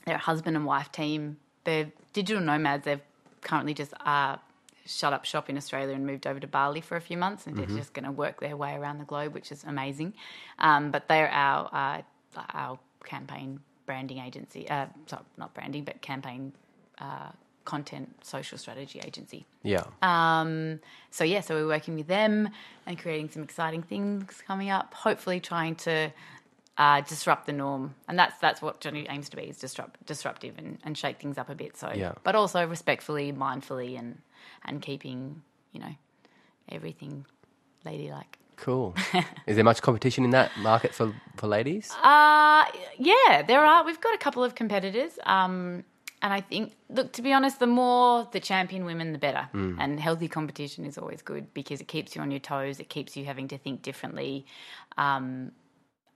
They're 0.05 0.15
a 0.15 0.19
husband 0.19 0.55
and 0.55 0.65
wife 0.65 0.91
team. 0.91 1.38
They're 1.65 1.91
digital 2.13 2.41
nomads. 2.41 2.86
They've 2.86 3.01
currently 3.41 3.74
just 3.74 3.93
uh, 4.05 4.38
shut 4.86 5.13
up 5.13 5.25
shop 5.25 5.50
in 5.50 5.57
Australia 5.57 5.93
and 5.93 6.05
moved 6.05 6.27
over 6.27 6.39
to 6.39 6.48
Bali 6.48 6.81
for 6.81 6.95
a 6.95 7.01
few 7.01 7.17
months, 7.17 7.48
and 7.48 7.57
they're 7.57 7.65
just 7.65 7.93
going 7.93 8.05
to 8.05 8.12
work 8.12 8.39
their 8.39 8.55
way 8.55 8.75
around 8.75 9.00
the 9.00 9.05
globe, 9.05 9.34
which 9.34 9.51
is 9.51 9.63
amazing. 9.63 10.13
Um, 10.60 10.91
but 10.91 11.07
they're 11.07 11.29
our 11.29 11.69
uh, 11.74 12.01
our 12.53 12.79
campaign 13.03 13.60
branding 13.86 14.19
agency. 14.19 14.69
Uh, 14.69 14.88
sorry, 15.07 15.24
not 15.38 15.53
branding, 15.53 15.84
but 15.84 16.01
campaign 16.01 16.53
uh, 17.00 17.31
content 17.65 18.15
social 18.24 18.57
strategy 18.57 19.01
agency. 19.03 19.45
Yeah. 19.63 19.84
Um, 20.01 20.79
so 21.12 21.24
yeah, 21.24 21.41
so 21.41 21.55
we're 21.55 21.67
working 21.67 21.95
with 21.95 22.07
them 22.07 22.50
and 22.86 22.98
creating 22.98 23.29
some 23.31 23.43
exciting 23.43 23.81
things 23.84 24.41
coming 24.48 24.69
up. 24.69 24.93
Hopefully, 24.93 25.39
trying 25.39 25.75
to 25.77 26.12
uh, 26.77 27.01
disrupt 27.01 27.45
the 27.48 27.53
norm, 27.53 27.95
and 28.07 28.17
that's 28.17 28.38
that's 28.39 28.62
what 28.62 28.79
Johnny 28.81 29.07
aims 29.10 29.29
to 29.29 29.38
be: 29.38 29.43
is 29.43 29.57
disrupt, 29.57 30.05
disruptive 30.05 30.57
and, 30.57 30.77
and 30.84 30.98
shake 30.98 31.19
things 31.19 31.38
up 31.38 31.50
a 31.50 31.55
bit. 31.55 31.75
So, 31.77 31.91
Yeah. 31.93 32.13
but 32.24 32.36
also 32.36 32.65
respectfully, 32.67 33.34
mindfully, 33.34 33.98
and 33.98 34.19
and 34.63 34.81
keeping 34.81 35.41
you 35.72 35.79
know 35.79 35.95
everything 36.69 37.25
ladylike. 37.84 38.38
Cool. 38.57 38.95
is 39.48 39.55
there 39.55 39.65
much 39.65 39.81
competition 39.81 40.24
in 40.24 40.29
that 40.31 40.50
market 40.60 40.93
for 40.93 41.13
for 41.36 41.48
ladies? 41.48 41.91
Uh 42.03 42.63
yeah, 42.98 43.41
there 43.45 43.63
are. 43.65 43.84
We've 43.86 44.00
got 44.00 44.13
a 44.15 44.17
couple 44.17 44.43
of 44.43 44.55
competitors. 44.55 45.19
Um, 45.25 45.84
and 46.25 46.34
I 46.34 46.41
think, 46.41 46.74
look, 46.89 47.13
to 47.13 47.22
be 47.22 47.32
honest, 47.34 47.60
the 47.60 47.67
more 47.67 48.27
the 48.32 48.39
champion 48.39 48.84
women, 48.84 49.13
the 49.13 49.20
better. 49.20 49.48
And 49.53 50.00
healthy 50.00 50.27
competition 50.27 50.84
is 50.84 50.98
always 50.98 51.22
good 51.22 51.53
because 51.53 51.82
it 51.82 51.88
keeps 51.88 52.15
you 52.15 52.22
on 52.24 52.32
your 52.32 52.39
toes. 52.39 52.79
It 52.79 52.89
keeps 52.89 53.15
you 53.15 53.25
having 53.25 53.48
to 53.50 53.60
think 53.60 53.84
differently. 53.84 54.48
Um, 54.98 55.51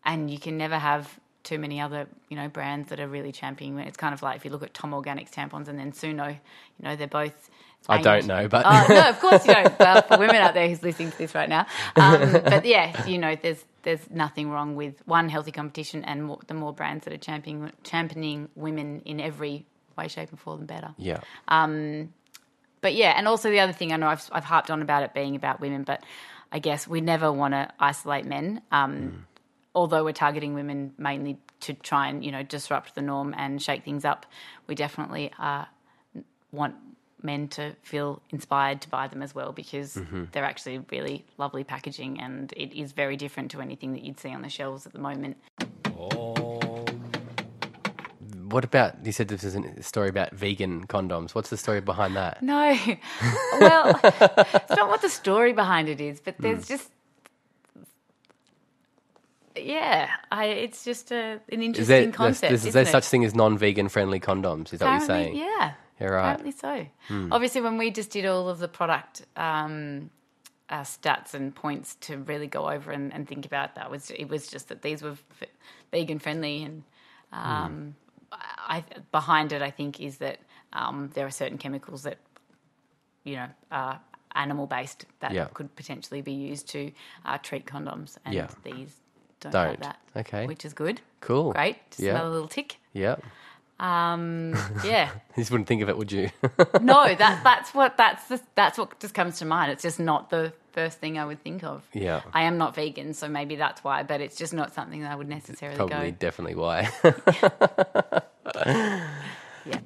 and 0.03 0.31
you 0.31 0.39
can 0.39 0.57
never 0.57 0.79
have 0.79 1.19
too 1.43 1.59
many 1.59 1.79
other, 1.79 2.07
you 2.27 2.35
know, 2.37 2.47
brands 2.49 2.89
that 2.89 2.99
are 2.99 3.07
really 3.07 3.31
championing. 3.31 3.77
It's 3.85 3.97
kind 3.97 4.15
of 4.15 4.23
like 4.23 4.35
if 4.37 4.43
you 4.45 4.49
look 4.49 4.63
at 4.63 4.73
Tom 4.73 4.93
Organics 4.93 5.29
tampons 5.29 5.67
and 5.67 5.77
then 5.77 5.91
Suno, 5.91 6.31
you 6.31 6.83
know, 6.83 6.95
they're 6.95 7.07
both. 7.07 7.51
I 7.87 8.01
don't 8.01 8.25
know, 8.25 8.47
but 8.47 8.65
Oh, 8.65 8.85
no, 8.89 9.09
of 9.09 9.19
course 9.25 9.45
you 9.45 9.53
don't. 9.53 9.77
Well, 9.79 10.01
for 10.01 10.17
women 10.17 10.37
out 10.37 10.55
there 10.55 10.67
who's 10.67 10.81
listening 10.81 11.11
to 11.11 11.17
this 11.19 11.35
right 11.35 11.47
now. 11.47 11.67
Um, 11.95 12.31
but 12.31 12.65
yeah, 12.65 13.05
you 13.05 13.19
know, 13.19 13.35
there's 13.35 13.63
there's 13.83 14.09
nothing 14.09 14.49
wrong 14.49 14.75
with 14.75 15.03
one 15.05 15.29
healthy 15.29 15.51
competition 15.51 16.03
and 16.03 16.23
more, 16.23 16.39
the 16.47 16.55
more 16.55 16.73
brands 16.73 17.05
that 17.05 17.13
are 17.13 17.17
championing 17.17 17.71
championing 17.83 18.49
women 18.55 19.01
in 19.05 19.19
every 19.21 19.67
way, 19.99 20.07
shape, 20.07 20.29
and 20.29 20.39
form, 20.39 20.61
the 20.61 20.65
better. 20.65 20.93
yeah. 20.97 21.19
But 22.81 22.95
yeah, 22.95 23.13
and 23.17 23.27
also 23.27 23.49
the 23.51 23.59
other 23.59 23.73
thing 23.73 23.91
I 23.91 23.97
know 23.97 24.07
I've 24.07 24.27
I've 24.31 24.45
harped 24.45 24.71
on 24.71 24.81
about 24.81 25.03
it 25.03 25.13
being 25.13 25.35
about 25.35 25.59
women, 25.59 25.83
but 25.83 26.01
I 26.51 26.59
guess 26.59 26.87
we 26.87 27.01
never 27.01 27.31
want 27.31 27.53
to 27.53 27.69
isolate 27.79 28.25
men. 28.25 28.61
Um, 28.71 29.25
Although 29.75 30.03
we're 30.03 30.13
targeting 30.13 30.55
women 30.55 30.93
mainly 30.97 31.37
to 31.61 31.73
try 31.73 32.07
and 32.07 32.25
you 32.25 32.31
know 32.31 32.41
disrupt 32.41 32.95
the 32.95 33.01
norm 33.01 33.35
and 33.37 33.61
shake 33.61 33.83
things 33.83 34.03
up, 34.03 34.25
we 34.67 34.73
definitely 34.75 35.31
uh, 35.37 35.65
want 36.51 36.75
men 37.21 37.47
to 37.49 37.75
feel 37.83 38.21
inspired 38.31 38.81
to 38.81 38.89
buy 38.89 39.07
them 39.07 39.21
as 39.21 39.35
well 39.35 39.51
because 39.51 39.99
they're 40.31 40.43
actually 40.45 40.79
really 40.89 41.25
lovely 41.37 41.63
packaging 41.63 42.19
and 42.19 42.53
it 42.55 42.73
is 42.73 42.93
very 42.93 43.17
different 43.17 43.51
to 43.51 43.61
anything 43.61 43.91
that 43.93 44.03
you'd 44.03 44.19
see 44.19 44.33
on 44.33 44.41
the 44.41 44.49
shelves 44.49 44.85
at 44.87 44.93
the 44.93 44.99
moment. 44.99 45.37
What 48.49 48.63
about 48.63 49.05
you 49.05 49.11
said 49.11 49.27
this 49.27 49.43
is 49.43 49.55
a 49.55 49.83
story 49.83 50.09
about 50.09 50.31
vegan 50.31 50.87
condoms? 50.87 51.35
What's 51.35 51.49
the 51.49 51.57
story 51.57 51.81
behind 51.81 52.15
that? 52.15 52.41
No. 52.41 52.77
well, 53.59 53.99
it's 54.03 54.75
not 54.75 54.89
what 54.89 55.01
the 55.01 55.09
story 55.09 55.53
behind 55.53 55.87
it 55.87 56.01
is, 56.01 56.19
but 56.19 56.35
there's 56.39 56.67
just. 56.67 56.89
Yeah, 59.55 60.09
I, 60.31 60.45
it's 60.45 60.85
just 60.85 61.11
a, 61.11 61.41
an 61.51 61.61
interesting 61.61 61.81
Is 61.81 61.87
there, 61.87 62.11
concept. 62.11 62.49
there's, 62.49 62.61
isn't 62.61 62.73
there's 62.73 62.87
it? 62.87 62.91
such 62.91 63.05
thing 63.05 63.25
as 63.25 63.35
non-vegan 63.35 63.89
friendly 63.89 64.19
condoms? 64.19 64.73
Is 64.73 64.79
that 64.79 64.85
what 64.85 64.91
you're 64.99 65.07
saying? 65.07 65.35
Yeah. 65.35 65.73
Yeah, 65.99 66.07
right. 66.07 66.31
Apparently 66.31 66.51
so. 66.51 66.85
Obviously, 67.31 67.61
when 67.61 67.77
we 67.77 67.91
just 67.91 68.11
did 68.11 68.25
all 68.25 68.47
of 68.47 68.59
the 68.59 68.69
product 68.69 69.25
um, 69.35 70.09
uh, 70.69 70.81
stats 70.81 71.33
and 71.33 71.53
points 71.53 71.95
to 72.01 72.17
really 72.17 72.47
go 72.47 72.69
over 72.69 72.91
and, 72.91 73.13
and 73.13 73.27
think 73.27 73.45
about 73.45 73.75
that, 73.75 73.91
was 73.91 74.09
it 74.11 74.29
was 74.29 74.47
just 74.47 74.69
that 74.69 74.81
these 74.81 75.01
were 75.01 75.17
f- 75.41 75.49
vegan 75.91 76.19
friendly, 76.19 76.63
and 76.63 76.83
um, 77.33 77.95
I, 78.31 78.83
behind 79.11 79.51
it, 79.53 79.61
I 79.61 79.71
think, 79.71 79.99
is 79.99 80.17
that 80.17 80.39
um, 80.73 81.09
there 81.13 81.25
are 81.25 81.31
certain 81.31 81.57
chemicals 81.57 82.03
that 82.03 82.17
you 83.23 83.35
know 83.35 83.47
are 83.71 83.99
animal 84.35 84.67
based 84.67 85.05
that 85.19 85.31
Yeah. 85.31 85.47
could 85.53 85.75
potentially 85.75 86.21
be 86.21 86.31
used 86.33 86.67
to 86.69 86.91
uh, 87.25 87.37
treat 87.39 87.65
condoms, 87.65 88.17
and 88.25 88.33
Yeah. 88.35 88.47
these 88.63 88.95
don't, 89.39 89.53
have 89.53 89.65
Don't. 89.65 89.79
that. 89.81 89.99
Okay. 90.15 90.45
which 90.45 90.65
is 90.65 90.73
good. 90.73 91.01
Cool. 91.21 91.53
Great, 91.53 91.77
just 91.91 92.01
Yeah. 92.01 92.11
another 92.11 92.29
little 92.29 92.47
tick. 92.47 92.77
Yeah. 92.93 93.15
Um, 93.79 94.53
yeah. 94.83 95.09
You 95.35 95.41
just 95.41 95.51
wouldn't 95.51 95.67
think 95.67 95.81
of 95.81 95.89
it, 95.89 95.97
would 95.97 96.11
you? 96.11 96.29
no, 96.81 97.15
that 97.15 97.41
that's 97.43 97.73
what 97.73 97.97
that's 97.97 98.27
the, 98.27 98.41
that's 98.55 98.77
what 98.77 98.99
just 98.99 99.13
comes 99.13 99.39
to 99.39 99.45
mind. 99.45 99.71
It's 99.71 99.83
just 99.83 99.99
not 99.99 100.29
the 100.29 100.53
first 100.73 100.99
thing 100.99 101.17
I 101.17 101.25
would 101.25 101.41
think 101.41 101.63
of. 101.63 101.83
Yeah. 101.93 102.21
I 102.33 102.43
am 102.43 102.57
not 102.57 102.75
vegan, 102.75 103.13
so 103.13 103.27
maybe 103.27 103.55
that's 103.55 103.83
why. 103.83 104.03
But 104.03 104.21
it's 104.21 104.35
just 104.35 104.53
not 104.53 104.73
something 104.73 105.01
that 105.01 105.11
I 105.11 105.15
would 105.15 105.29
necessarily 105.29 105.77
Probably, 105.77 106.11
go. 106.11 106.17
definitely 106.19 106.55
why. 106.55 106.89
Yeah. 109.65 109.79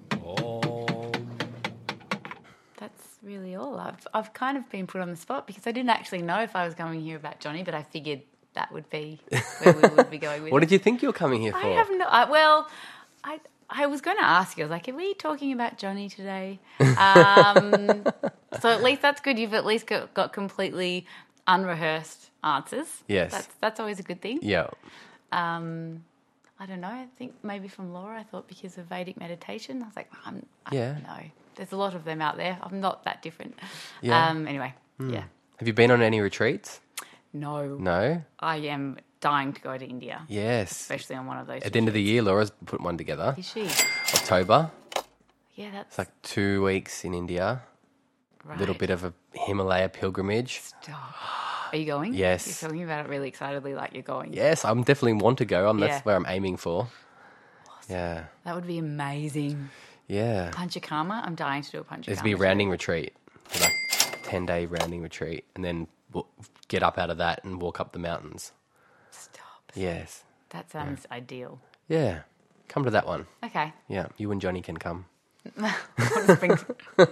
That's 2.78 3.08
really 3.22 3.56
all. 3.56 3.78
I've 3.80 4.08
I've 4.14 4.34
kind 4.34 4.58
of 4.58 4.70
been 4.70 4.88
put 4.88 5.02
on 5.02 5.10
the 5.10 5.16
spot 5.16 5.48
because 5.48 5.68
I 5.68 5.72
didn't 5.72 5.90
actually 5.90 6.22
know 6.22 6.42
if 6.42 6.56
I 6.56 6.66
was 6.66 6.74
coming 6.74 7.02
here 7.02 7.18
about 7.18 7.40
Johnny, 7.40 7.64
but 7.64 7.74
I 7.74 7.84
figured 7.84 8.22
that 8.54 8.72
would 8.72 8.90
be 8.90 9.20
where 9.62 9.74
we 9.74 9.88
would 9.96 10.10
be 10.10 10.18
going 10.20 10.44
with. 10.44 10.52
what 10.52 10.64
it. 10.64 10.68
did 10.68 10.74
you 10.74 10.80
think 10.80 11.02
you 11.02 11.10
were 11.10 11.14
coming 11.14 11.42
here 11.42 11.52
for? 11.52 11.58
I 11.58 11.70
have 11.70 11.90
no. 11.92 12.06
I, 12.06 12.30
well, 12.30 12.70
I 13.24 13.40
I 13.70 13.86
was 13.88 14.02
going 14.02 14.18
to 14.18 14.24
ask 14.24 14.58
you. 14.58 14.64
I 14.64 14.68
was 14.68 14.72
like, 14.72 14.88
"Are 14.90 14.96
we 14.96 15.14
talking 15.14 15.52
about 15.54 15.78
Johnny 15.78 16.10
today?" 16.10 16.60
Um, 16.80 18.06
so 18.62 18.70
at 18.70 18.84
least 18.84 19.02
that's 19.02 19.22
good. 19.22 19.38
You've 19.40 19.54
at 19.54 19.66
least 19.66 19.88
got, 19.88 20.14
got 20.14 20.34
completely 20.34 21.06
unrehearsed 21.48 22.30
answers. 22.44 22.88
Yes. 23.08 23.32
that's 23.32 23.48
that's 23.60 23.80
always 23.80 24.00
a 24.00 24.04
good 24.04 24.22
thing. 24.22 24.40
yeah. 24.42 24.68
Um, 25.32 26.04
I 26.60 26.66
don't 26.66 26.82
know. 26.82 26.88
I 26.88 27.08
think 27.18 27.34
maybe 27.44 27.68
from 27.68 27.94
Laura, 27.94 28.20
I 28.20 28.24
thought 28.24 28.48
because 28.48 28.78
of 28.78 28.86
Vedic 28.86 29.18
meditation. 29.20 29.82
I 29.82 29.86
was 29.88 29.96
like, 29.96 30.10
I'm, 30.26 30.46
I 30.66 30.76
Yeah. 30.76 30.94
don't 30.94 31.04
know. 31.04 31.24
There's 31.56 31.72
a 31.72 31.76
lot 31.78 31.94
of 31.96 32.06
them 32.06 32.22
out 32.22 32.38
there. 32.38 32.58
I'm 32.62 32.80
not 32.80 33.04
that 33.06 33.22
different. 33.22 33.58
Yeah. 34.02 34.30
Um, 34.30 34.48
anyway, 34.48 34.74
yeah. 35.00 35.24
Have 35.58 35.68
you 35.68 35.74
been 35.74 35.92
on 35.92 36.02
any 36.02 36.20
retreats? 36.22 36.80
No, 37.34 37.78
No. 37.78 38.24
I 38.40 38.58
am 38.58 38.98
dying 39.24 39.54
to 39.54 39.62
go 39.62 39.78
to 39.78 39.86
India, 39.96 40.18
Yes. 40.28 40.72
especially 40.72 41.16
on 41.16 41.26
one 41.26 41.38
of 41.40 41.48
those. 41.48 41.62
At 41.64 41.72
the 41.74 41.78
end 41.80 41.88
of 41.88 41.94
the 41.94 42.02
year, 42.02 42.22
Laura's 42.22 42.52
put 42.66 42.82
one 42.82 42.98
together. 42.98 43.34
Is 43.38 43.48
she? 43.50 43.66
October. 44.14 44.70
Yeah, 45.56 45.72
that's 45.72 45.90
It's 45.90 45.98
like 45.98 46.12
two 46.22 46.64
weeks 46.64 47.04
in 47.06 47.14
India. 47.14 47.62
right. 48.44 48.58
A 48.58 48.60
little 48.60 48.76
bit 48.76 48.90
of 48.90 49.04
a 49.04 49.14
Himalaya 49.34 49.88
pilgrimage. 49.90 50.60
Stop. 50.62 51.16
Are 51.72 51.78
you 51.78 51.86
going? 51.86 52.14
Yes. 52.14 52.46
You're 52.62 52.70
talking 52.70 52.84
about 52.84 53.06
it 53.06 53.10
really 53.10 53.28
excitedly, 53.30 53.74
like 53.74 53.94
you're 53.94 54.04
going. 54.16 54.34
Yes, 54.34 54.66
I'm 54.66 54.84
definitely 54.84 55.14
want 55.14 55.38
to 55.40 55.46
go. 55.46 55.70
Um, 55.70 55.80
that's 55.80 55.98
Yeah. 56.00 56.02
where 56.04 56.16
I'm 56.16 56.26
aiming 56.28 56.58
for. 56.58 56.88
Yeah. 57.90 58.26
That 58.46 58.56
would 58.56 58.68
be 58.68 58.78
amazing. 58.78 59.70
Yeah. 60.08 60.52
Panchakarma. 60.52 61.26
I'm 61.26 61.36
dying 61.36 61.64
to 61.64 61.72
do 61.72 61.78
a 61.80 61.84
panchakarma. 61.84 62.06
There's 62.06 62.22
be 62.22 62.34
a 62.34 62.38
rounding 62.38 62.70
retreat, 62.70 63.14
like 63.60 63.74
ten 64.24 64.46
day 64.46 64.66
rounding 64.66 65.02
retreat, 65.02 65.46
and 65.56 65.64
then 65.64 65.88
we'll 66.12 66.28
get 66.68 66.84
up 66.84 66.98
out 66.98 67.10
of 67.10 67.18
that 67.18 67.44
and 67.44 67.62
walk 67.62 67.80
up 67.80 67.92
the 67.94 68.00
mountains. 68.00 68.52
Stop. 69.14 69.72
Yes. 69.76 70.24
That 70.50 70.70
sounds 70.72 71.06
ideal. 71.12 71.60
Yeah. 71.88 72.22
Come 72.68 72.84
to 72.84 72.90
that 72.92 73.06
one. 73.08 73.28
Okay. 73.44 73.74
Yeah. 73.88 74.08
You 74.18 74.32
and 74.32 74.42
Johnny 74.42 74.62
can 74.62 74.78
come. 74.78 75.06
bring, 76.40 76.58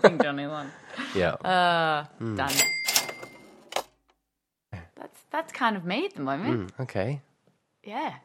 bring 0.01 0.19
Johnny 0.21 0.43
along. 0.43 0.71
Yeah. 1.15 1.31
Uh, 1.33 2.05
Hmm. 2.19 2.35
Done. 2.35 2.53
That's 4.95 5.19
that's 5.31 5.51
kind 5.51 5.75
of 5.75 5.83
me 5.85 6.05
at 6.05 6.13
the 6.13 6.21
moment. 6.21 6.71
Mm, 6.71 6.81
okay. 6.81 7.21
Yeah. 7.83 8.15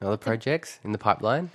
Other 0.00 0.16
projects 0.16 0.78
in 0.84 0.92
the 0.92 0.98
pipeline? 0.98 1.50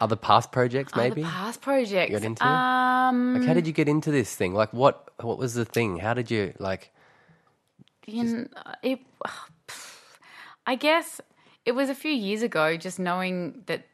Other 0.00 0.16
past 0.16 0.52
projects, 0.52 0.94
maybe? 0.96 1.22
Other 1.22 1.30
past 1.30 1.60
projects. 1.60 2.12
got 2.12 2.22
into? 2.24 2.46
Um, 2.46 3.34
Like, 3.34 3.44
how 3.48 3.54
did 3.54 3.66
you 3.66 3.72
get 3.72 3.88
into 3.88 4.10
this 4.10 4.34
thing? 4.34 4.54
Like, 4.54 4.72
what 4.72 5.10
what 5.20 5.38
was 5.38 5.54
the 5.54 5.64
thing? 5.64 5.98
How 5.98 6.14
did 6.14 6.30
you 6.30 6.54
like? 6.58 6.90
you 8.06 8.48
it, 8.82 9.00
I 10.70 10.76
guess 10.76 11.20
it 11.66 11.72
was 11.72 11.90
a 11.90 11.96
few 11.96 12.12
years 12.12 12.42
ago, 12.42 12.76
just 12.76 13.00
knowing 13.00 13.64
that 13.66 13.88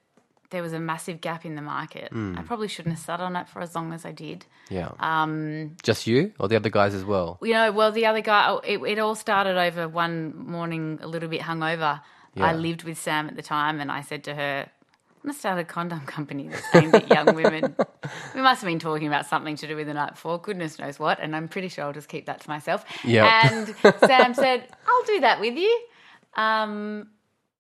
there 0.51 0.61
was 0.61 0.75
a 0.75 0.79
massive 0.79 1.23
gap 1.23 1.47
in 1.47 1.55
the 1.55 1.63
market. 1.63 2.11
Hmm. 2.13 2.37
I 2.37 2.43
probably 2.43 2.69
shouldn't 2.69 2.97
have 2.97 3.03
sat 3.03 3.19
on 3.19 3.35
it 3.35 3.49
for 3.49 3.63
as 3.63 3.75
long 3.75 3.95
as 3.95 4.05
I 4.05 4.13
did. 4.13 4.45
Yeah. 4.69 4.91
Um, 5.01 5.77
Just 5.83 6.07
you 6.07 6.35
or 6.39 6.49
the 6.49 6.57
other 6.57 6.69
guys 6.69 6.93
as 6.93 7.03
well? 7.03 7.39
You 7.41 7.55
know, 7.55 7.73
well, 7.73 7.93
the 7.93 8.05
other 8.05 8.21
guy, 8.21 8.51
oh, 8.51 8.59
it, 8.59 8.77
it 8.83 8.99
all 8.99 9.15
started 9.15 9.57
over 9.57 9.89
one 9.89 10.37
morning, 10.37 10.99
a 11.01 11.07
little 11.07 11.31
bit 11.31 11.41
hungover. 11.41 12.03
Yeah. 12.35 12.45
I 12.45 12.53
lived 12.53 12.85
with 12.85 12.99
Sam 12.99 13.27
at 13.27 13.37
the 13.37 13.43
time, 13.43 13.81
and 13.81 13.91
I 13.91 14.03
said 14.03 14.23
to 14.25 14.35
her, 14.35 14.69
I'm 14.69 15.23
going 15.23 15.33
to 15.33 15.39
start 15.39 15.59
a 15.59 15.65
condom 15.65 16.01
company 16.01 16.49
that's 16.49 16.75
aimed 16.75 16.95
at 16.95 17.09
young 17.11 17.35
women. 17.35 17.75
We 18.35 18.43
must 18.43 18.61
have 18.61 18.69
been 18.69 18.79
talking 18.79 19.09
about 19.09 19.27
something 19.27 19.57
to 19.57 19.67
do 19.67 19.75
with 19.75 19.87
the 19.87 19.95
night 19.95 20.13
before, 20.13 20.39
goodness 20.39 20.79
knows 20.79 20.99
what, 20.99 21.19
and 21.21 21.35
I'm 21.35 21.49
pretty 21.49 21.69
sure 21.69 21.85
I'll 21.85 21.93
just 21.95 22.09
keep 22.09 22.27
that 22.27 22.43
to 22.43 22.49
myself. 22.49 22.85
Yeah. 23.03 23.51
And 23.51 23.75
Sam 24.01 24.35
said, 24.35 24.69
I'll 24.87 25.05
do 25.07 25.21
that 25.21 25.41
with 25.41 25.57
you. 25.57 25.81
Um, 26.37 27.09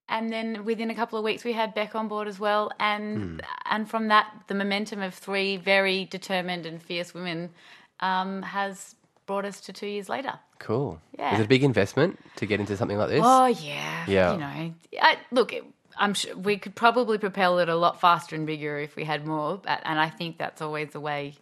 and 0.09 0.31
then 0.33 0.65
within 0.65 0.91
a 0.91 0.95
couple 0.95 1.19
of 1.19 1.25
weeks, 1.25 1.43
we 1.43 1.53
had 1.53 1.75
Beck 1.75 1.95
on 1.97 2.07
board 2.07 2.29
as 2.29 2.39
well, 2.39 2.71
and 2.79 3.43
and 3.69 3.91
from 3.91 4.09
that, 4.09 4.31
the 4.47 4.55
momentum 4.55 5.03
of 5.03 5.15
three 5.15 5.57
very 5.57 6.05
determined 6.05 6.65
and 6.67 6.81
fierce 6.81 7.13
women 7.13 7.51
um, 7.99 8.43
has 8.43 8.95
brought 9.27 9.45
us 9.45 9.61
to 9.63 9.73
two 9.73 9.89
years 9.89 10.09
later. 10.09 10.39
Cool. 10.61 11.01
Yeah. 11.19 11.35
Is 11.35 11.41
it 11.41 11.45
a 11.45 11.49
big 11.49 11.65
investment 11.65 12.21
to 12.37 12.47
get 12.47 12.61
into 12.61 12.77
something 12.77 12.97
like 12.97 13.09
this? 13.09 13.23
Oh 13.25 13.47
yeah, 13.47 14.05
Yeah. 14.07 14.33
You 14.35 14.39
know, 14.39 14.75
I, 15.03 15.19
look, 15.33 15.53
it- 15.53 15.65
I'm 15.99 16.13
sure 16.15 16.37
we 16.37 16.59
could 16.59 16.75
probably 16.77 17.17
propel 17.19 17.59
it 17.59 17.69
a 17.71 17.75
lot 17.75 18.01
faster 18.01 18.37
and 18.37 18.47
bigger 18.47 18.79
if 18.79 18.97
we 18.97 19.05
had 19.05 19.27
more, 19.27 19.57
but, 19.57 19.81
and 19.85 19.99
I 19.99 20.11
think 20.11 20.37
that's 20.39 20.61
always 20.63 20.91
the 20.91 21.01
way 21.01 21.35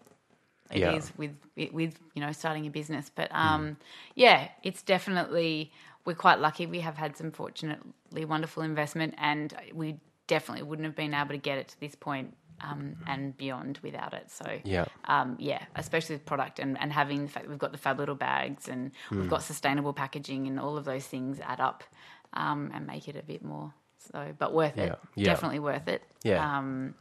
it 0.70 0.78
is 0.80 0.80
Yeah. 0.80 1.00
with 1.18 1.72
with 1.72 1.98
you 2.14 2.20
know 2.22 2.32
starting 2.32 2.64
a 2.66 2.70
business. 2.70 3.10
But 3.14 3.28
um, 3.32 3.76
yeah, 4.14 4.48
it's 4.62 4.82
definitely 4.82 5.70
we're 6.04 6.14
quite 6.14 6.38
lucky. 6.40 6.66
We 6.66 6.80
have 6.80 6.96
had 6.96 7.16
some 7.16 7.30
fortunately 7.32 8.24
wonderful 8.24 8.62
investment, 8.62 9.14
and 9.18 9.54
we 9.72 9.96
definitely 10.26 10.62
wouldn't 10.64 10.86
have 10.86 10.96
been 10.96 11.14
able 11.14 11.30
to 11.30 11.38
get 11.38 11.58
it 11.58 11.68
to 11.68 11.80
this 11.80 11.94
point 11.94 12.36
um, 12.60 12.96
and 13.06 13.36
beyond 13.36 13.78
without 13.82 14.14
it. 14.14 14.30
So 14.30 14.60
Yeah. 14.64 14.86
um, 15.06 15.36
yeah, 15.38 15.62
especially 15.76 16.16
with 16.16 16.24
product 16.24 16.58
and, 16.58 16.78
and 16.80 16.92
having 16.92 17.22
the 17.22 17.28
fact 17.28 17.44
that 17.46 17.50
we've 17.50 17.58
got 17.58 17.72
the 17.72 17.78
fab 17.78 17.98
little 17.98 18.14
bags 18.14 18.68
and 18.68 18.92
Hmm. 19.08 19.20
we've 19.20 19.28
got 19.28 19.42
sustainable 19.42 19.92
packaging 19.92 20.46
and 20.46 20.58
all 20.58 20.76
of 20.76 20.84
those 20.84 21.06
things 21.06 21.40
add 21.40 21.60
up 21.60 21.84
um, 22.32 22.70
and 22.74 22.86
make 22.86 23.06
it 23.08 23.16
a 23.16 23.22
bit 23.22 23.44
more 23.44 23.74
so, 23.98 24.34
but 24.38 24.52
worth 24.54 24.78
it. 24.78 24.86
Yeah, 24.88 24.94
yeah. 25.14 25.24
Definitely 25.26 25.58
worth 25.60 25.88
it. 25.88 26.02
Yeah. 26.22 26.58
Um, 26.58 26.94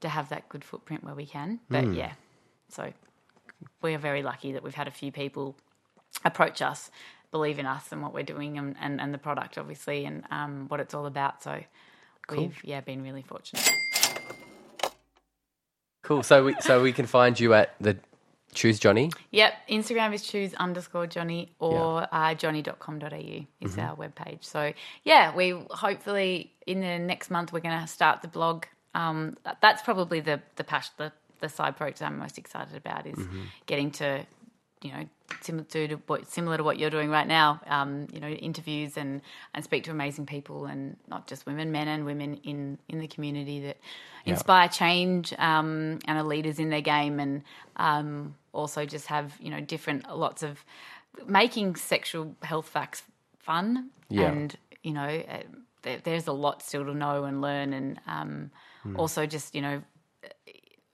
to 0.00 0.08
have 0.08 0.28
that 0.30 0.48
good 0.48 0.64
footprint 0.64 1.04
where 1.04 1.14
we 1.14 1.26
can. 1.26 1.60
But 1.68 1.84
Hmm. 1.84 1.94
yeah, 1.94 2.12
so 2.68 2.92
we 3.80 3.94
are 3.94 3.98
very 3.98 4.22
lucky 4.22 4.52
that 4.52 4.62
we've 4.62 4.74
had 4.74 4.88
a 4.88 4.92
few 4.92 5.10
people 5.12 5.56
approach 6.24 6.60
us, 6.62 6.90
believe 7.32 7.58
in 7.58 7.66
us 7.66 7.90
and 7.90 8.02
what 8.02 8.14
we're 8.14 8.22
doing 8.22 8.58
and, 8.58 8.76
and, 8.80 9.00
and 9.00 9.12
the 9.12 9.18
product, 9.18 9.58
obviously, 9.58 10.04
and 10.04 10.22
um, 10.30 10.66
what 10.68 10.78
it's 10.78 10.94
all 10.94 11.06
about. 11.06 11.42
So 11.42 11.60
we've, 12.30 12.56
yeah, 12.62 12.80
been 12.80 13.02
really 13.02 13.22
fortunate. 13.22 13.68
Cool. 16.02 16.22
So 16.22 16.44
we 16.44 16.54
so 16.60 16.82
we 16.82 16.92
can 16.92 17.06
find 17.06 17.38
you 17.38 17.54
at 17.54 17.74
the 17.80 17.96
Choose 18.54 18.78
Johnny. 18.78 19.10
Yep, 19.30 19.54
Instagram 19.70 20.12
is 20.12 20.22
choose 20.22 20.52
underscore 20.54 21.06
Johnny 21.06 21.52
or 21.58 22.06
uh, 22.12 22.34
johnny.com.au 22.34 23.46
is 23.60 23.78
our 23.78 23.96
webpage. 23.96 24.44
So, 24.44 24.74
yeah, 25.04 25.34
we 25.34 25.58
hopefully 25.70 26.52
in 26.66 26.80
the 26.80 26.98
next 26.98 27.30
month 27.30 27.52
we're 27.52 27.60
going 27.60 27.80
to 27.80 27.86
start 27.86 28.20
the 28.20 28.28
blog. 28.28 28.64
Um, 28.94 29.38
that's 29.62 29.82
probably 29.82 30.20
the 30.20 30.42
the 30.56 30.64
passion, 30.64 30.92
the, 30.98 31.12
the 31.40 31.48
side 31.48 31.76
project 31.76 32.02
I'm 32.02 32.18
most 32.18 32.36
excited 32.36 32.76
about 32.76 33.06
is 33.06 33.18
getting 33.64 33.90
to, 33.92 34.26
you 34.84 34.92
know, 34.92 35.04
similar 35.40 35.64
to 35.64 35.96
what 36.06 36.26
similar 36.30 36.56
to 36.56 36.64
what 36.64 36.78
you're 36.78 36.90
doing 36.90 37.10
right 37.10 37.26
now. 37.26 37.60
Um, 37.66 38.08
you 38.12 38.20
know, 38.20 38.28
interviews 38.28 38.96
and 38.96 39.20
and 39.54 39.64
speak 39.64 39.84
to 39.84 39.90
amazing 39.90 40.26
people 40.26 40.66
and 40.66 40.96
not 41.08 41.26
just 41.26 41.46
women, 41.46 41.72
men 41.72 41.88
and 41.88 42.04
women 42.04 42.34
in 42.44 42.78
in 42.88 42.98
the 42.98 43.08
community 43.08 43.60
that 43.60 43.78
inspire 44.24 44.68
change 44.68 45.32
um, 45.38 45.98
and 46.06 46.18
are 46.18 46.22
leaders 46.22 46.58
in 46.58 46.70
their 46.70 46.80
game 46.80 47.18
and 47.18 47.42
um, 47.76 48.34
also 48.52 48.84
just 48.86 49.06
have 49.06 49.36
you 49.40 49.50
know 49.50 49.60
different 49.60 50.08
lots 50.14 50.42
of 50.42 50.64
making 51.26 51.76
sexual 51.76 52.34
health 52.42 52.68
facts 52.68 53.02
fun 53.38 53.90
Yeah. 54.08 54.30
and 54.30 54.56
you 54.82 54.92
know 54.92 55.22
uh, 55.28 55.42
there, 55.82 55.98
there's 56.04 56.26
a 56.28 56.32
lot 56.32 56.62
still 56.62 56.84
to 56.84 56.94
know 56.94 57.24
and 57.24 57.40
learn 57.40 57.72
and 57.72 58.00
um, 58.06 58.50
also 58.96 59.26
just 59.26 59.54
you 59.54 59.62
know 59.62 59.82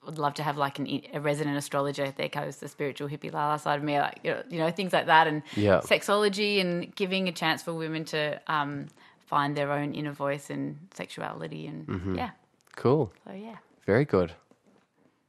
would 0.08 0.18
love 0.18 0.34
to 0.34 0.42
have 0.42 0.56
like 0.56 0.78
an, 0.78 1.02
a 1.12 1.20
resident 1.20 1.56
astrologer. 1.56 2.10
There 2.16 2.28
goes 2.28 2.56
the 2.56 2.68
spiritual 2.68 3.08
hippie 3.08 3.32
Lala 3.32 3.58
side 3.58 3.78
of 3.78 3.84
me, 3.84 3.98
like 3.98 4.18
you 4.24 4.30
know, 4.32 4.42
you 4.50 4.58
know 4.58 4.70
things 4.70 4.92
like 4.92 5.06
that, 5.06 5.26
and 5.26 5.42
Yeah. 5.54 5.80
sexology 5.80 6.60
and 6.60 6.94
giving 6.96 7.28
a 7.28 7.32
chance 7.32 7.62
for 7.62 7.74
women 7.74 8.04
to 8.06 8.40
um, 8.46 8.86
find 9.26 9.56
their 9.56 9.70
own 9.70 9.94
inner 9.94 10.12
voice 10.12 10.48
and 10.50 10.78
sexuality, 10.94 11.66
and 11.66 12.16
yeah, 12.16 12.30
Cool. 12.76 13.12
so 13.26 13.32
yeah. 13.32 13.56
Very 13.86 14.04
good. 14.04 14.32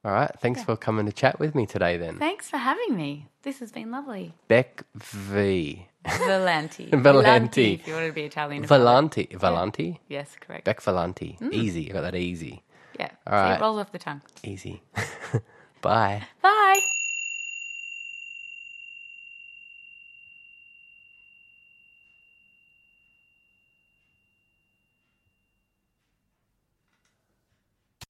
All 0.05 0.13
right. 0.13 0.31
Thanks 0.39 0.63
for 0.63 0.77
coming 0.77 1.05
to 1.07 1.11
chat 1.11 1.39
with 1.41 1.53
me 1.55 1.65
today 1.65 1.97
then. 1.97 2.19
Thanks 2.19 2.49
for 2.49 2.55
having 2.57 2.95
me. 2.95 3.27
This 3.43 3.59
has 3.59 3.71
been 3.73 3.91
lovely. 3.91 4.33
Beck 4.47 4.83
V. 4.95 5.87
Volanti. 6.05 6.89
Volanti. 7.07 7.73
If 7.79 7.87
you 7.87 7.93
want 7.93 8.07
to 8.07 8.13
be 8.13 8.23
Italian. 8.23 8.63
it. 8.63 8.69
Valanti. 8.69 9.27
Valanti? 9.37 9.97
Yes, 10.07 10.37
correct. 10.39 10.63
Beck 10.63 10.81
Valanti. 10.81 11.37
Easy. 11.53 11.89
I 11.89 11.93
got 11.93 12.01
that 12.01 12.15
easy. 12.15 12.63
Yeah. 12.99 13.09
All 13.27 13.33
See. 13.33 13.55
It 13.55 13.61
rolls 13.61 13.79
off 13.79 13.91
the 13.91 13.99
tongue. 13.99 14.21
Easy. 14.43 14.81
Bye. 15.81 16.23
Bye. 16.41 16.79